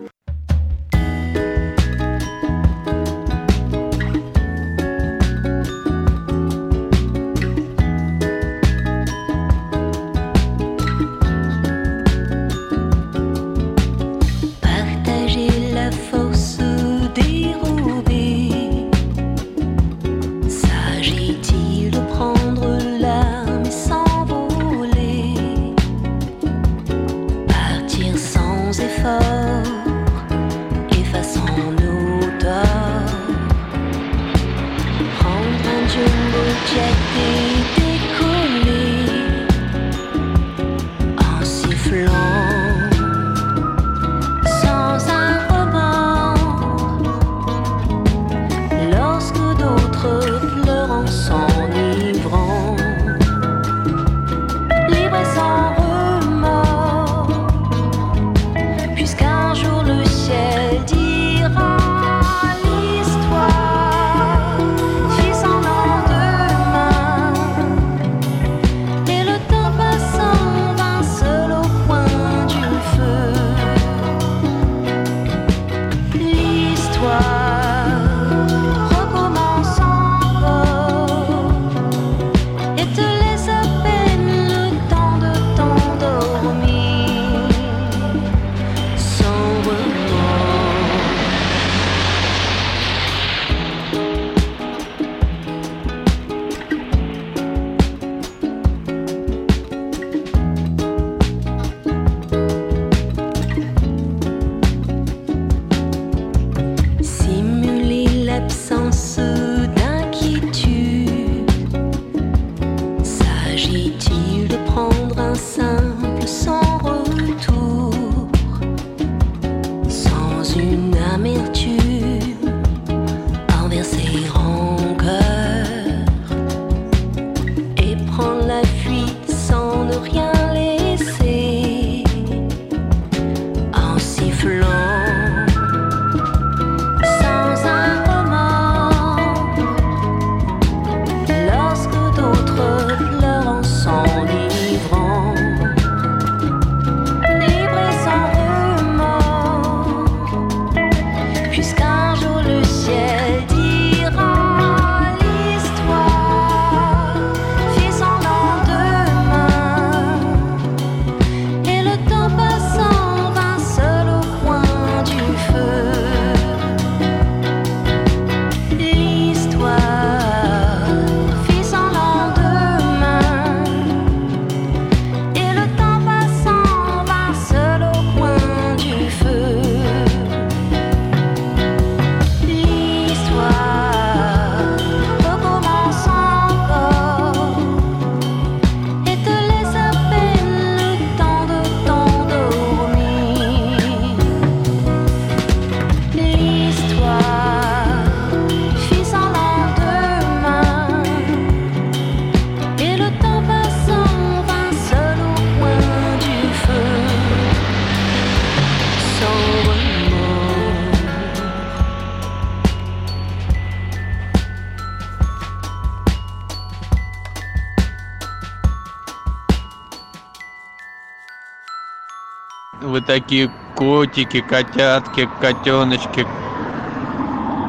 [222.98, 226.26] Вы такие котики, котятки, котеночки,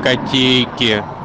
[0.02, 1.19] котейки.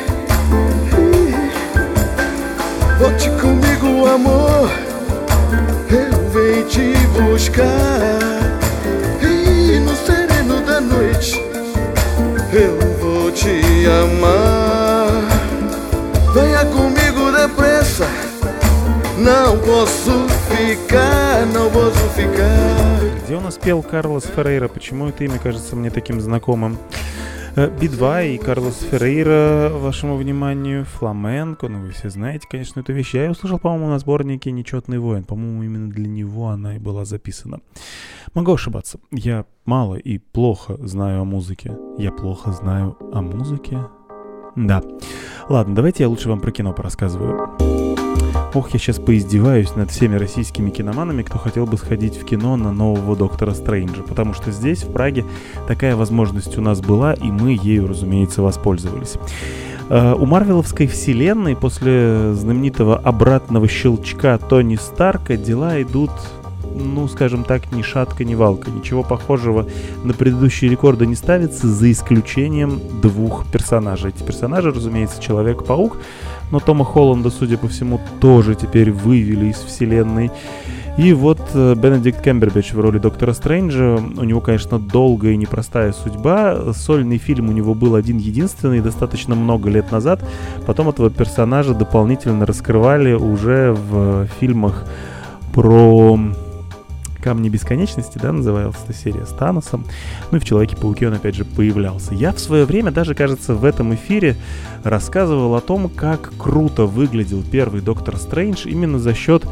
[2.98, 4.70] Volte comigo, amor.
[5.90, 8.20] Eu venho te buscar
[9.20, 11.43] E no sereno da noite
[12.52, 14.90] Eu vou te amar
[19.20, 24.66] Não posso ficar, não posso ficar Где у нас пел Карлос Феррейра?
[24.66, 26.78] Почему это имя кажется мне таким знакомым?
[27.55, 33.12] Э, Би-2 и Карлос Феррейра, вашему вниманию, фламенко, ну вы все знаете, конечно, эту вещь.
[33.12, 35.24] Я ее услышал, по-моему, на сборнике «Нечетный воин».
[35.24, 37.60] По-моему, именно для него она и была записана.
[38.32, 39.01] Могу ошибаться.
[39.10, 41.76] Я мало и плохо знаю о музыке.
[41.98, 43.80] Я плохо знаю о музыке?
[44.56, 44.82] Да.
[45.51, 47.69] Ладно, давайте я лучше вам про кино порассказываю.
[48.52, 52.72] Ох, я сейчас поиздеваюсь над всеми российскими киноманами, кто хотел бы сходить в кино на
[52.72, 55.24] нового Доктора Стрэнджа, потому что здесь, в Праге,
[55.68, 59.18] такая возможность у нас была, и мы ею, разумеется, воспользовались.
[59.89, 66.10] Э, У Марвеловской вселенной после знаменитого обратного щелчка Тони Старка дела идут
[66.74, 68.70] ну, скажем так, ни шатка, ни валка.
[68.70, 69.66] Ничего похожего
[70.05, 74.10] на предыдущие рекорды не ставится, за исключением двух персонажей.
[74.10, 75.98] Эти персонажи, разумеется, Человек-паук,
[76.51, 80.31] но Тома Холланда, судя по всему, тоже теперь вывели из вселенной.
[80.97, 83.97] И вот э, Бенедикт Кембербэтч в роли Доктора Стрэнджа.
[83.97, 86.72] У него, конечно, долгая и непростая судьба.
[86.74, 90.22] Сольный фильм у него был один единственный достаточно много лет назад.
[90.66, 94.85] Потом этого персонажа дополнительно раскрывали уже в фильмах
[95.55, 96.18] про
[97.20, 99.84] Камни бесконечности, да, называлась эта серия с Таносом.
[100.30, 102.14] Ну и в Человеке-пауке он опять же появлялся.
[102.14, 104.36] Я в свое время, даже кажется, в этом эфире
[104.84, 109.44] рассказывал о том, как круто выглядел первый Доктор Стрэндж именно за счет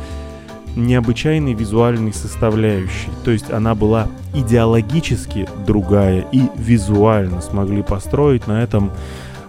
[0.77, 3.11] необычайной визуальной составляющей.
[3.25, 8.91] То есть она была идеологически другая и визуально смогли построить на этом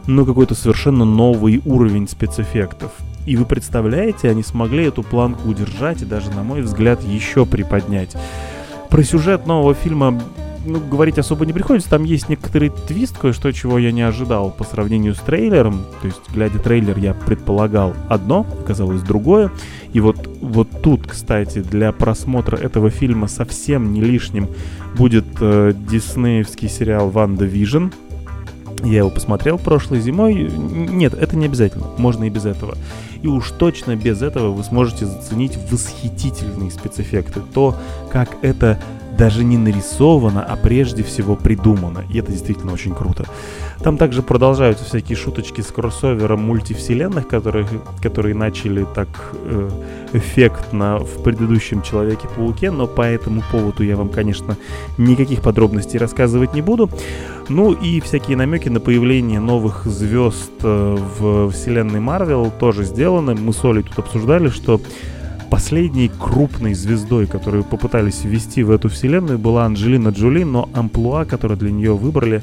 [0.07, 2.91] ну какой-то совершенно новый уровень спецэффектов.
[3.25, 8.15] И вы представляете, они смогли эту планку удержать и даже, на мой взгляд, еще приподнять.
[8.89, 10.19] Про сюжет нового фильма
[10.65, 11.89] ну, говорить особо не приходится.
[11.89, 15.85] Там есть некоторый твист, кое-что, чего я не ожидал по сравнению с трейлером.
[16.01, 19.51] То есть, глядя трейлер, я предполагал одно, оказалось другое.
[19.93, 24.47] И вот, вот тут, кстати, для просмотра этого фильма совсем не лишним
[24.95, 27.87] будет э, диснеевский сериал «WandaVision»,
[28.83, 30.33] я его посмотрел прошлой зимой.
[30.33, 31.87] Нет, это не обязательно.
[31.97, 32.77] Можно и без этого.
[33.21, 37.41] И уж точно без этого вы сможете заценить восхитительные спецэффекты.
[37.53, 37.75] То,
[38.11, 38.79] как это
[39.19, 42.05] даже не нарисовано, а прежде всего придумано.
[42.09, 43.25] И это действительно очень круто.
[43.83, 47.67] Там также продолжаются всякие шуточки с кроссовером мультивселенных, которые,
[48.01, 49.69] которые начали так э,
[50.13, 54.55] эффектно в предыдущем Человеке-пауке, но по этому поводу я вам, конечно,
[54.97, 56.89] никаких подробностей рассказывать не буду.
[57.49, 63.35] Ну и всякие намеки на появление новых звезд э, в вселенной Марвел тоже сделаны.
[63.35, 64.79] Мы с Олей тут обсуждали, что
[65.49, 71.55] последней крупной звездой, которую попытались ввести в эту вселенную, была Анджелина Джоли, но амплуа, которое
[71.55, 72.41] для нее выбрали,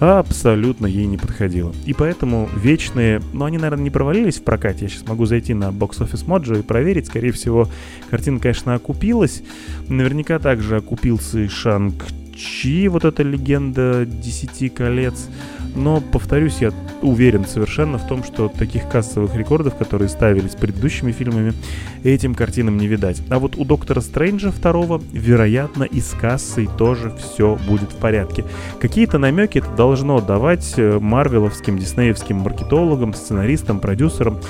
[0.00, 1.72] абсолютно ей не подходило.
[1.86, 4.86] И поэтому вечные, ну они, наверное, не провалились в прокате.
[4.86, 7.06] Я сейчас могу зайти на Box Office Mojo и проверить.
[7.06, 7.68] Скорее всего,
[8.10, 9.42] картина, конечно, окупилась.
[9.88, 11.94] Наверняка также окупился и Шанг
[12.42, 15.28] Чи, вот эта легенда Десяти колец.
[15.74, 21.54] Но, повторюсь, я уверен совершенно в том, что таких кассовых рекордов, которые ставились предыдущими фильмами,
[22.02, 23.22] этим картинам не видать.
[23.30, 28.44] А вот у Доктора Стрэнджа второго, вероятно, и с кассой тоже все будет в порядке.
[28.80, 34.40] Какие-то намеки это должно давать э, марвеловским, диснеевским маркетологам, сценаристам, продюсерам,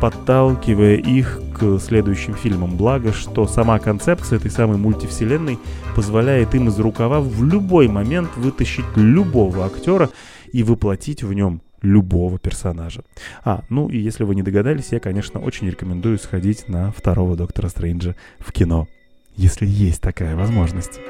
[0.00, 2.76] подталкивая их к следующим фильмам.
[2.76, 5.58] Благо, что сама концепция этой самой мультивселенной
[5.96, 10.10] позволяет им из рукава в любой момент вытащить любого актера
[10.52, 13.02] и воплотить в нем любого персонажа.
[13.44, 17.68] А, ну и если вы не догадались, я, конечно, очень рекомендую сходить на второго Доктора
[17.68, 18.88] Стрэнджа в кино,
[19.36, 21.00] если есть такая возможность.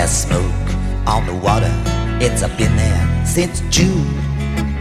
[0.00, 0.68] There's smoke
[1.06, 1.70] on the water,
[2.24, 4.08] it's up in there since June.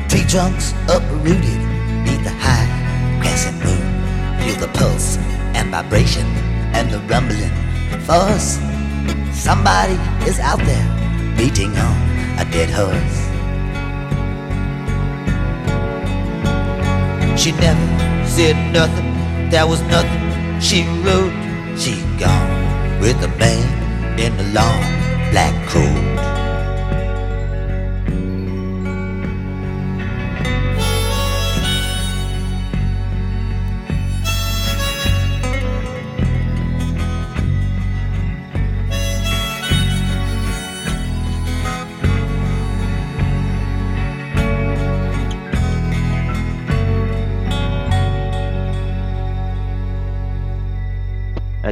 [0.07, 1.59] Tree trunks uprooted
[2.05, 2.69] neath the high
[3.19, 3.83] crescent moon.
[4.39, 5.17] Feel the pulse
[5.57, 6.25] and vibration
[6.71, 7.51] and the rumbling
[8.07, 8.59] force
[9.33, 10.87] Somebody is out there
[11.35, 11.97] beating on
[12.39, 13.19] a dead horse.
[17.37, 21.35] She never said nothing, there was nothing she wrote.
[21.77, 26.28] She gone with the man in the long black coat.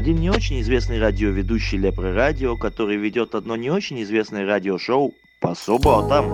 [0.08, 5.54] Один не очень известный радиоведущий Лепре Радио, который ведет одно не очень известное радиошоу по
[5.54, 6.32] субботам.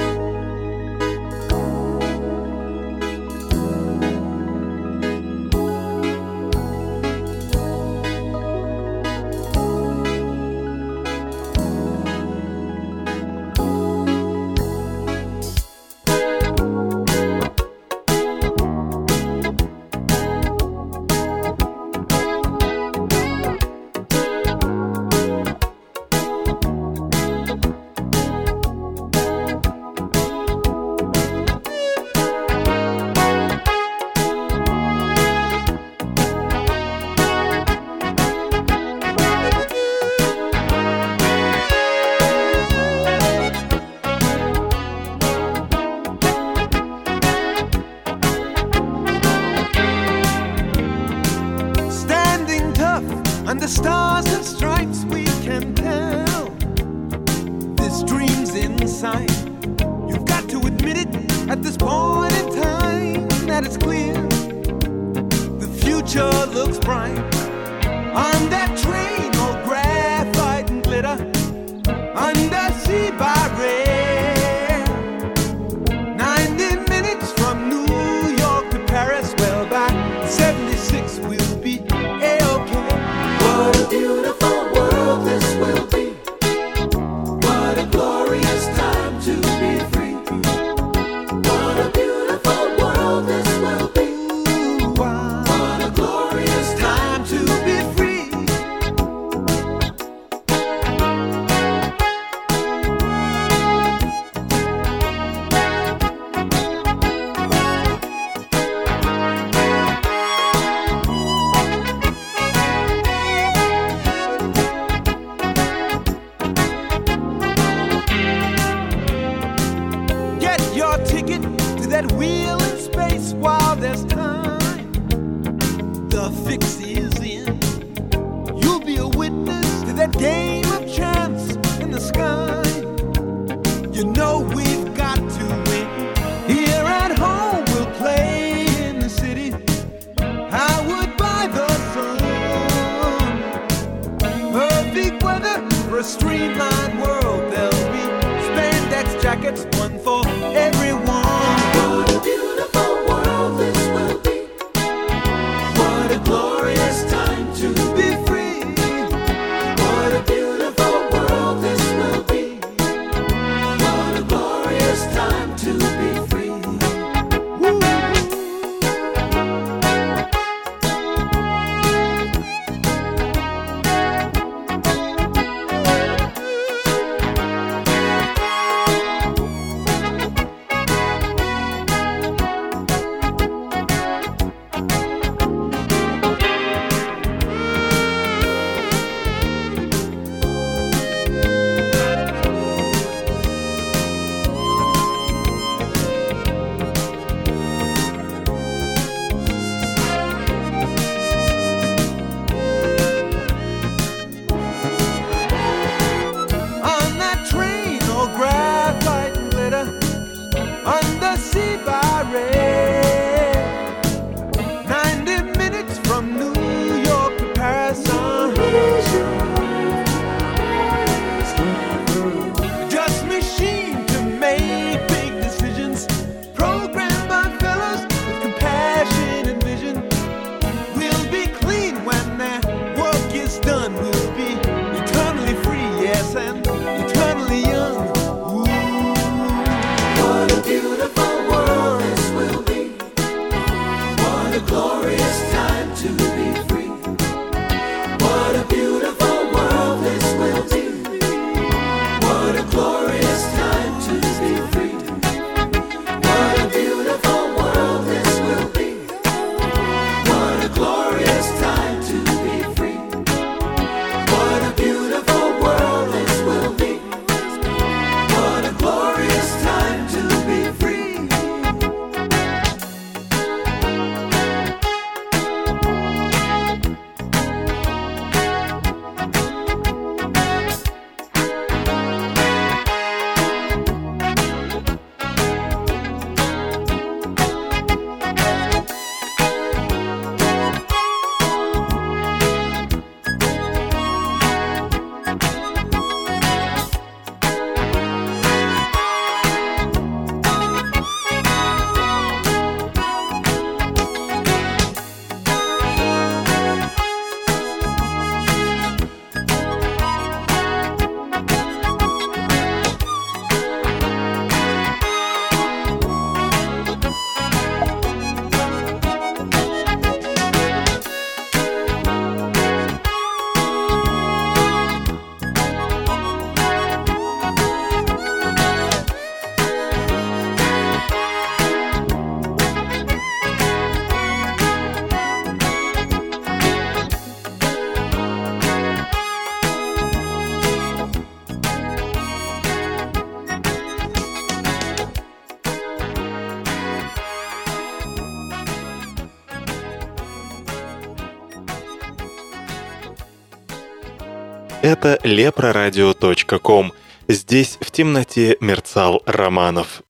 [355.03, 356.93] Это leproradio.com.
[357.27, 360.02] Здесь в темноте мерцал Романов.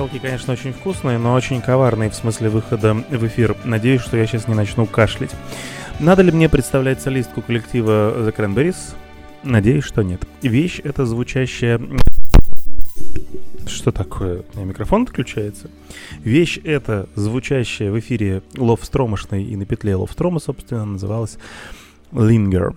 [0.00, 3.54] Рафаэлки, конечно, очень вкусные, но очень коварные в смысле выхода в эфир.
[3.64, 5.32] Надеюсь, что я сейчас не начну кашлять.
[5.98, 8.94] Надо ли мне представлять солистку коллектива The Cranberries?
[9.42, 10.22] Надеюсь, что нет.
[10.40, 11.78] Вещь это звучащая...
[13.66, 14.42] Что такое?
[14.54, 15.68] У меня микрофон отключается.
[16.20, 21.36] Вещь эта, звучащая в эфире Ловстромошной и на петле Ловстрома, собственно, называлась
[22.10, 22.74] Linger.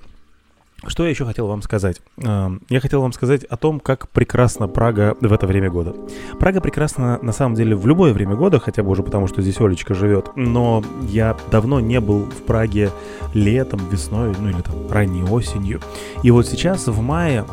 [0.86, 2.02] Что я еще хотел вам сказать?
[2.18, 5.96] Эм, я хотел вам сказать о том, как прекрасна Прага в это время года.
[6.40, 9.60] Прага прекрасна на самом деле в любое время года, хотя бы уже потому, что здесь
[9.62, 10.32] Олечка живет.
[10.36, 12.90] Но я давно не был в Праге
[13.34, 15.80] летом, весной, ну или там ранней осенью.
[16.22, 17.46] И вот сейчас, в мае,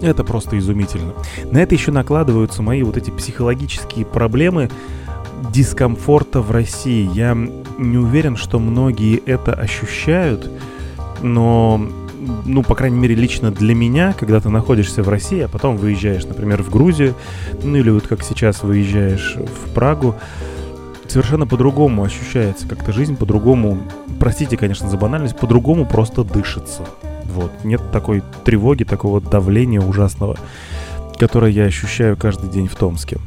[0.00, 1.12] это просто изумительно.
[1.50, 4.70] На это еще накладываются мои вот эти психологические проблемы,
[5.52, 7.08] дискомфорта в России.
[7.12, 10.50] Я не уверен, что многие это ощущают,
[11.22, 11.80] но,
[12.44, 16.24] ну, по крайней мере, лично для меня, когда ты находишься в России, а потом выезжаешь,
[16.24, 17.14] например, в Грузию,
[17.62, 20.14] ну или вот как сейчас выезжаешь в Прагу,
[21.08, 23.78] совершенно по-другому ощущается как-то жизнь, по-другому,
[24.20, 26.84] простите, конечно, за банальность, по-другому просто дышится.
[27.24, 30.36] Вот, нет такой тревоги, такого давления ужасного,
[31.18, 33.18] которое я ощущаю каждый день в Томске.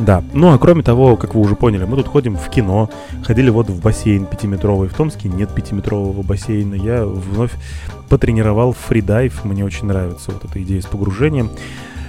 [0.00, 2.88] Да, ну а кроме того, как вы уже поняли, мы тут ходим в кино,
[3.22, 4.88] ходили вот в бассейн пятиметровый.
[4.88, 6.74] В Томске нет пятиметрового бассейна.
[6.74, 7.52] Я вновь
[8.08, 11.50] потренировал фридайв, мне очень нравится вот эта идея с погружением.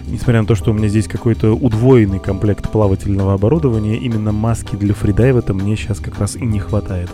[0.08, 4.94] Несмотря на то, что у меня здесь какой-то удвоенный комплект плавательного оборудования, именно маски для
[4.94, 7.10] фридайва-то мне сейчас как раз и не хватает.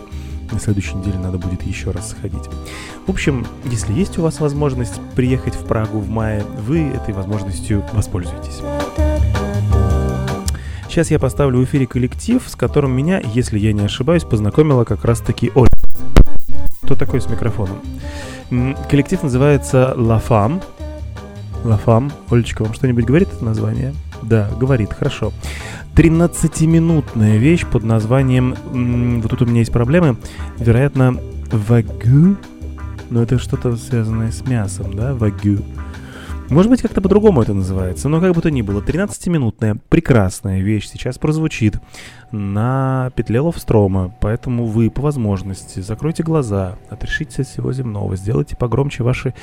[0.50, 2.48] На следующей неделе надо будет еще раз сходить.
[3.06, 7.84] В общем, если есть у вас возможность приехать в Прагу в мае, вы этой возможностью
[7.92, 8.62] воспользуйтесь.
[10.88, 15.04] Сейчас я поставлю в эфире коллектив, с которым меня, если я не ошибаюсь, познакомила как
[15.04, 15.70] раз-таки Оля.
[16.82, 17.80] Кто такой с микрофоном?
[18.90, 20.62] Коллектив называется La Femme.
[21.62, 22.10] La Femme.
[22.30, 23.94] Олечка, вам что-нибудь говорит это название?
[24.22, 25.32] Да, говорит, хорошо.
[25.94, 28.56] 13-минутная вещь под названием...
[29.20, 30.16] Вот тут у меня есть проблемы.
[30.56, 31.18] Вероятно,
[31.52, 32.36] вагю.
[33.10, 35.14] Но это что-то связанное с мясом, да?
[35.14, 35.58] Вагю.
[36.50, 40.88] Может быть, как-то по-другому это называется, но как бы то ни было, 13-минутная прекрасная вещь
[40.88, 41.76] сейчас прозвучит
[42.32, 49.02] на петле Ловстрома, поэтому вы по возможности закройте глаза, отрешитесь от всего земного, сделайте погромче
[49.02, 49.34] ваши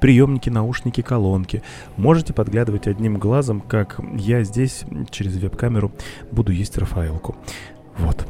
[0.00, 1.62] приемники, наушники, колонки.
[1.96, 5.92] Можете подглядывать одним глазом, как я здесь через веб-камеру
[6.32, 7.36] буду есть Рафаэлку.
[7.98, 8.26] Вот.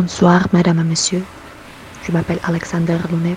[0.00, 1.22] Bonsoir, madame et monsieur.
[2.06, 3.36] Je m'appelle Alexander Lounev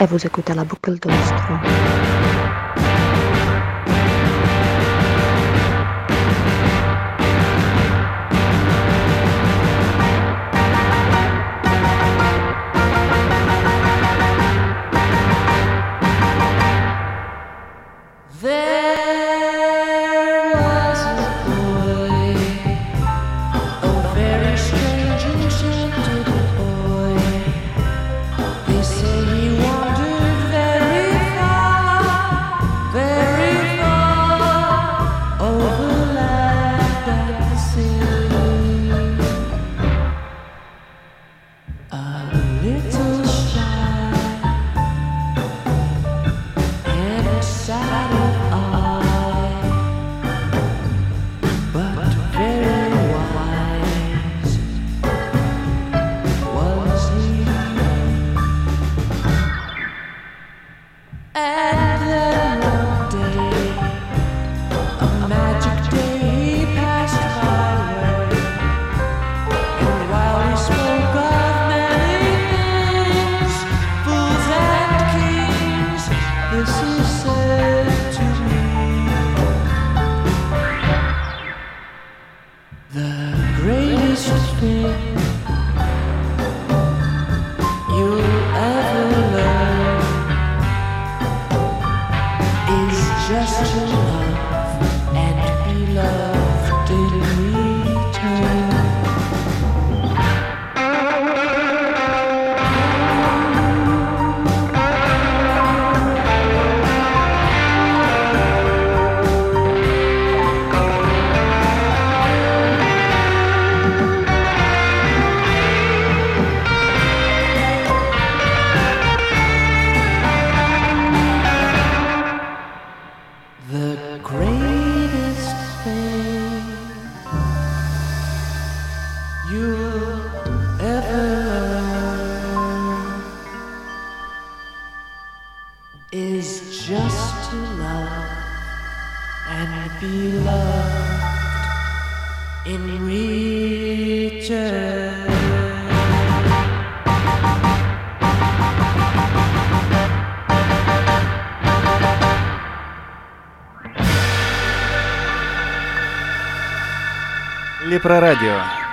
[0.00, 1.81] et vous écoutez la boucle de l'Ostrom.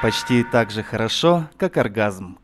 [0.09, 2.38] почти так же хорошо, как оргазм.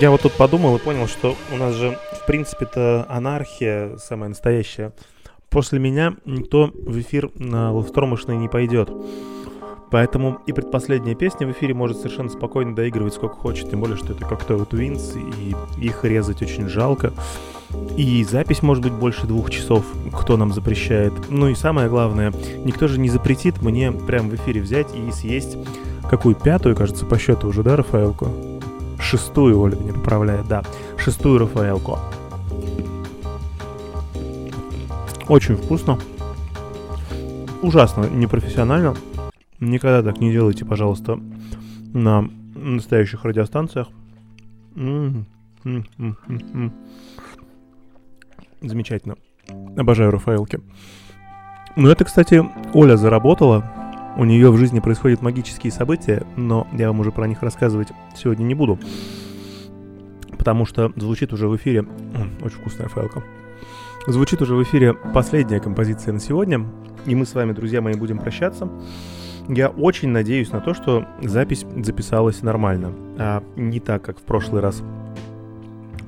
[0.00, 4.92] Я вот тут подумал и понял, что у нас же, в принципе-то, анархия самая настоящая.
[5.48, 8.90] После меня никто в эфир на ловстромышный не пойдет.
[9.90, 14.12] Поэтому и предпоследняя песня в эфире может совершенно спокойно доигрывать сколько хочет, тем более, что
[14.12, 17.14] это Cocktail Twins, и их резать очень жалко.
[17.96, 21.12] И запись может быть больше двух часов, кто нам запрещает.
[21.30, 25.56] Ну и самое главное, никто же не запретит мне прямо в эфире взять и съесть
[26.10, 28.55] какую пятую, кажется, по счету уже, да, Рафаэлку?
[29.00, 30.62] Шестую, Оля меня поправляет, да.
[30.98, 31.98] Шестую Рафаэлку.
[35.28, 35.98] Очень вкусно.
[37.62, 38.94] Ужасно непрофессионально.
[39.60, 41.18] Никогда так не делайте, пожалуйста,
[41.92, 43.88] на настоящих радиостанциях.
[48.60, 49.16] Замечательно.
[49.76, 50.60] Обожаю Рафаэлки.
[51.76, 53.64] Ну, это, кстати, Оля заработала.
[54.16, 58.44] У нее в жизни происходят магические события, но я вам уже про них рассказывать сегодня
[58.44, 58.78] не буду.
[60.38, 61.84] Потому что звучит уже в эфире...
[62.42, 63.22] Очень вкусная Рафаэлка.
[64.06, 66.64] Звучит уже в эфире последняя композиция на сегодня.
[67.04, 68.70] И мы с вами, друзья мои, будем прощаться.
[69.48, 74.62] Я очень надеюсь на то, что запись записалась нормально, а не так, как в прошлый
[74.62, 74.82] раз.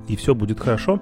[0.06, 1.00] И все будет хорошо.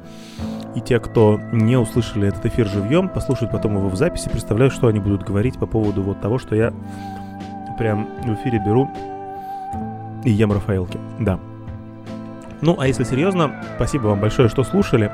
[0.76, 4.88] И те, кто не услышали этот эфир живьем, послушают потом его в записи, представляю, что
[4.88, 6.70] они будут говорить по поводу вот того, что я
[7.78, 8.90] прям в эфире беру
[10.22, 10.98] и ем Рафаэлки.
[11.18, 11.40] Да.
[12.60, 15.10] Ну, а если серьезно, спасибо вам большое, что слушали.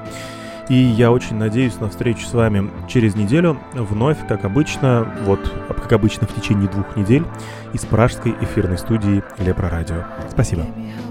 [0.68, 5.92] И я очень надеюсь на встречу с вами через неделю, вновь, как обычно, вот, как
[5.92, 7.24] обычно в течение двух недель,
[7.72, 10.04] из пражской эфирной студии Лепро Радио.
[10.28, 10.64] Спасибо.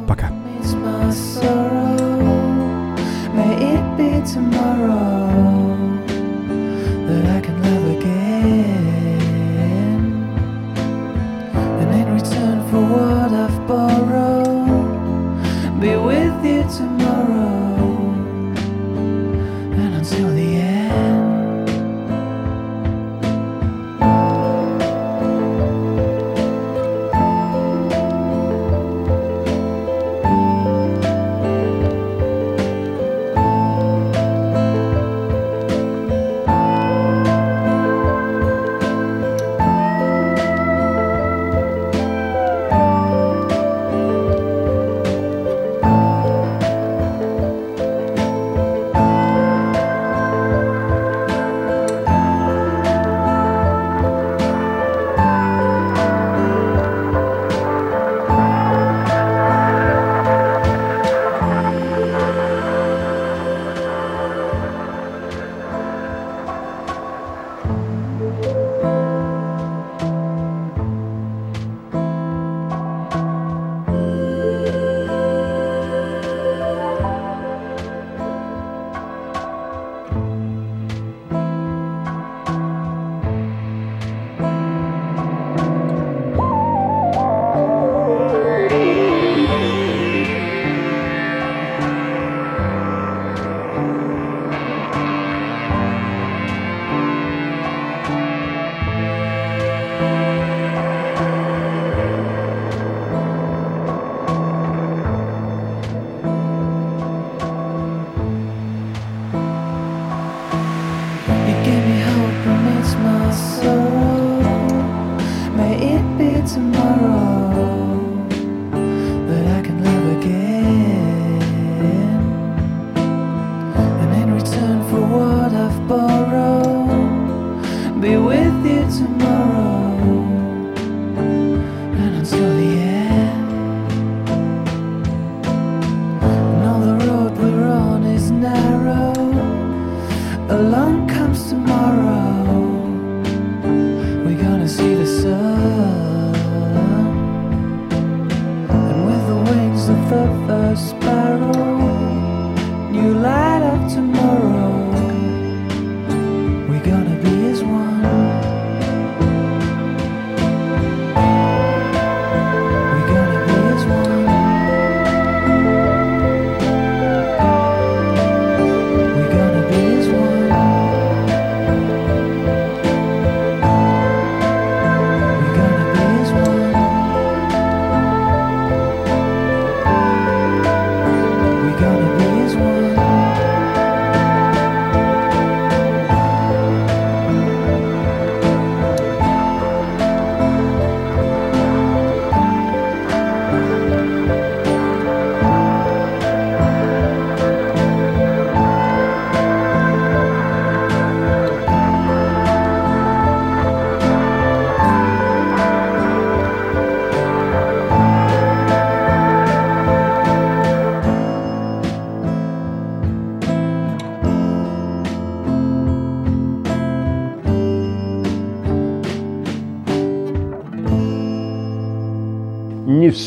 [0.07, 0.29] Пока.
[0.61, 1.60] It's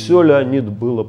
[0.04, 1.02] все, Леонид, было.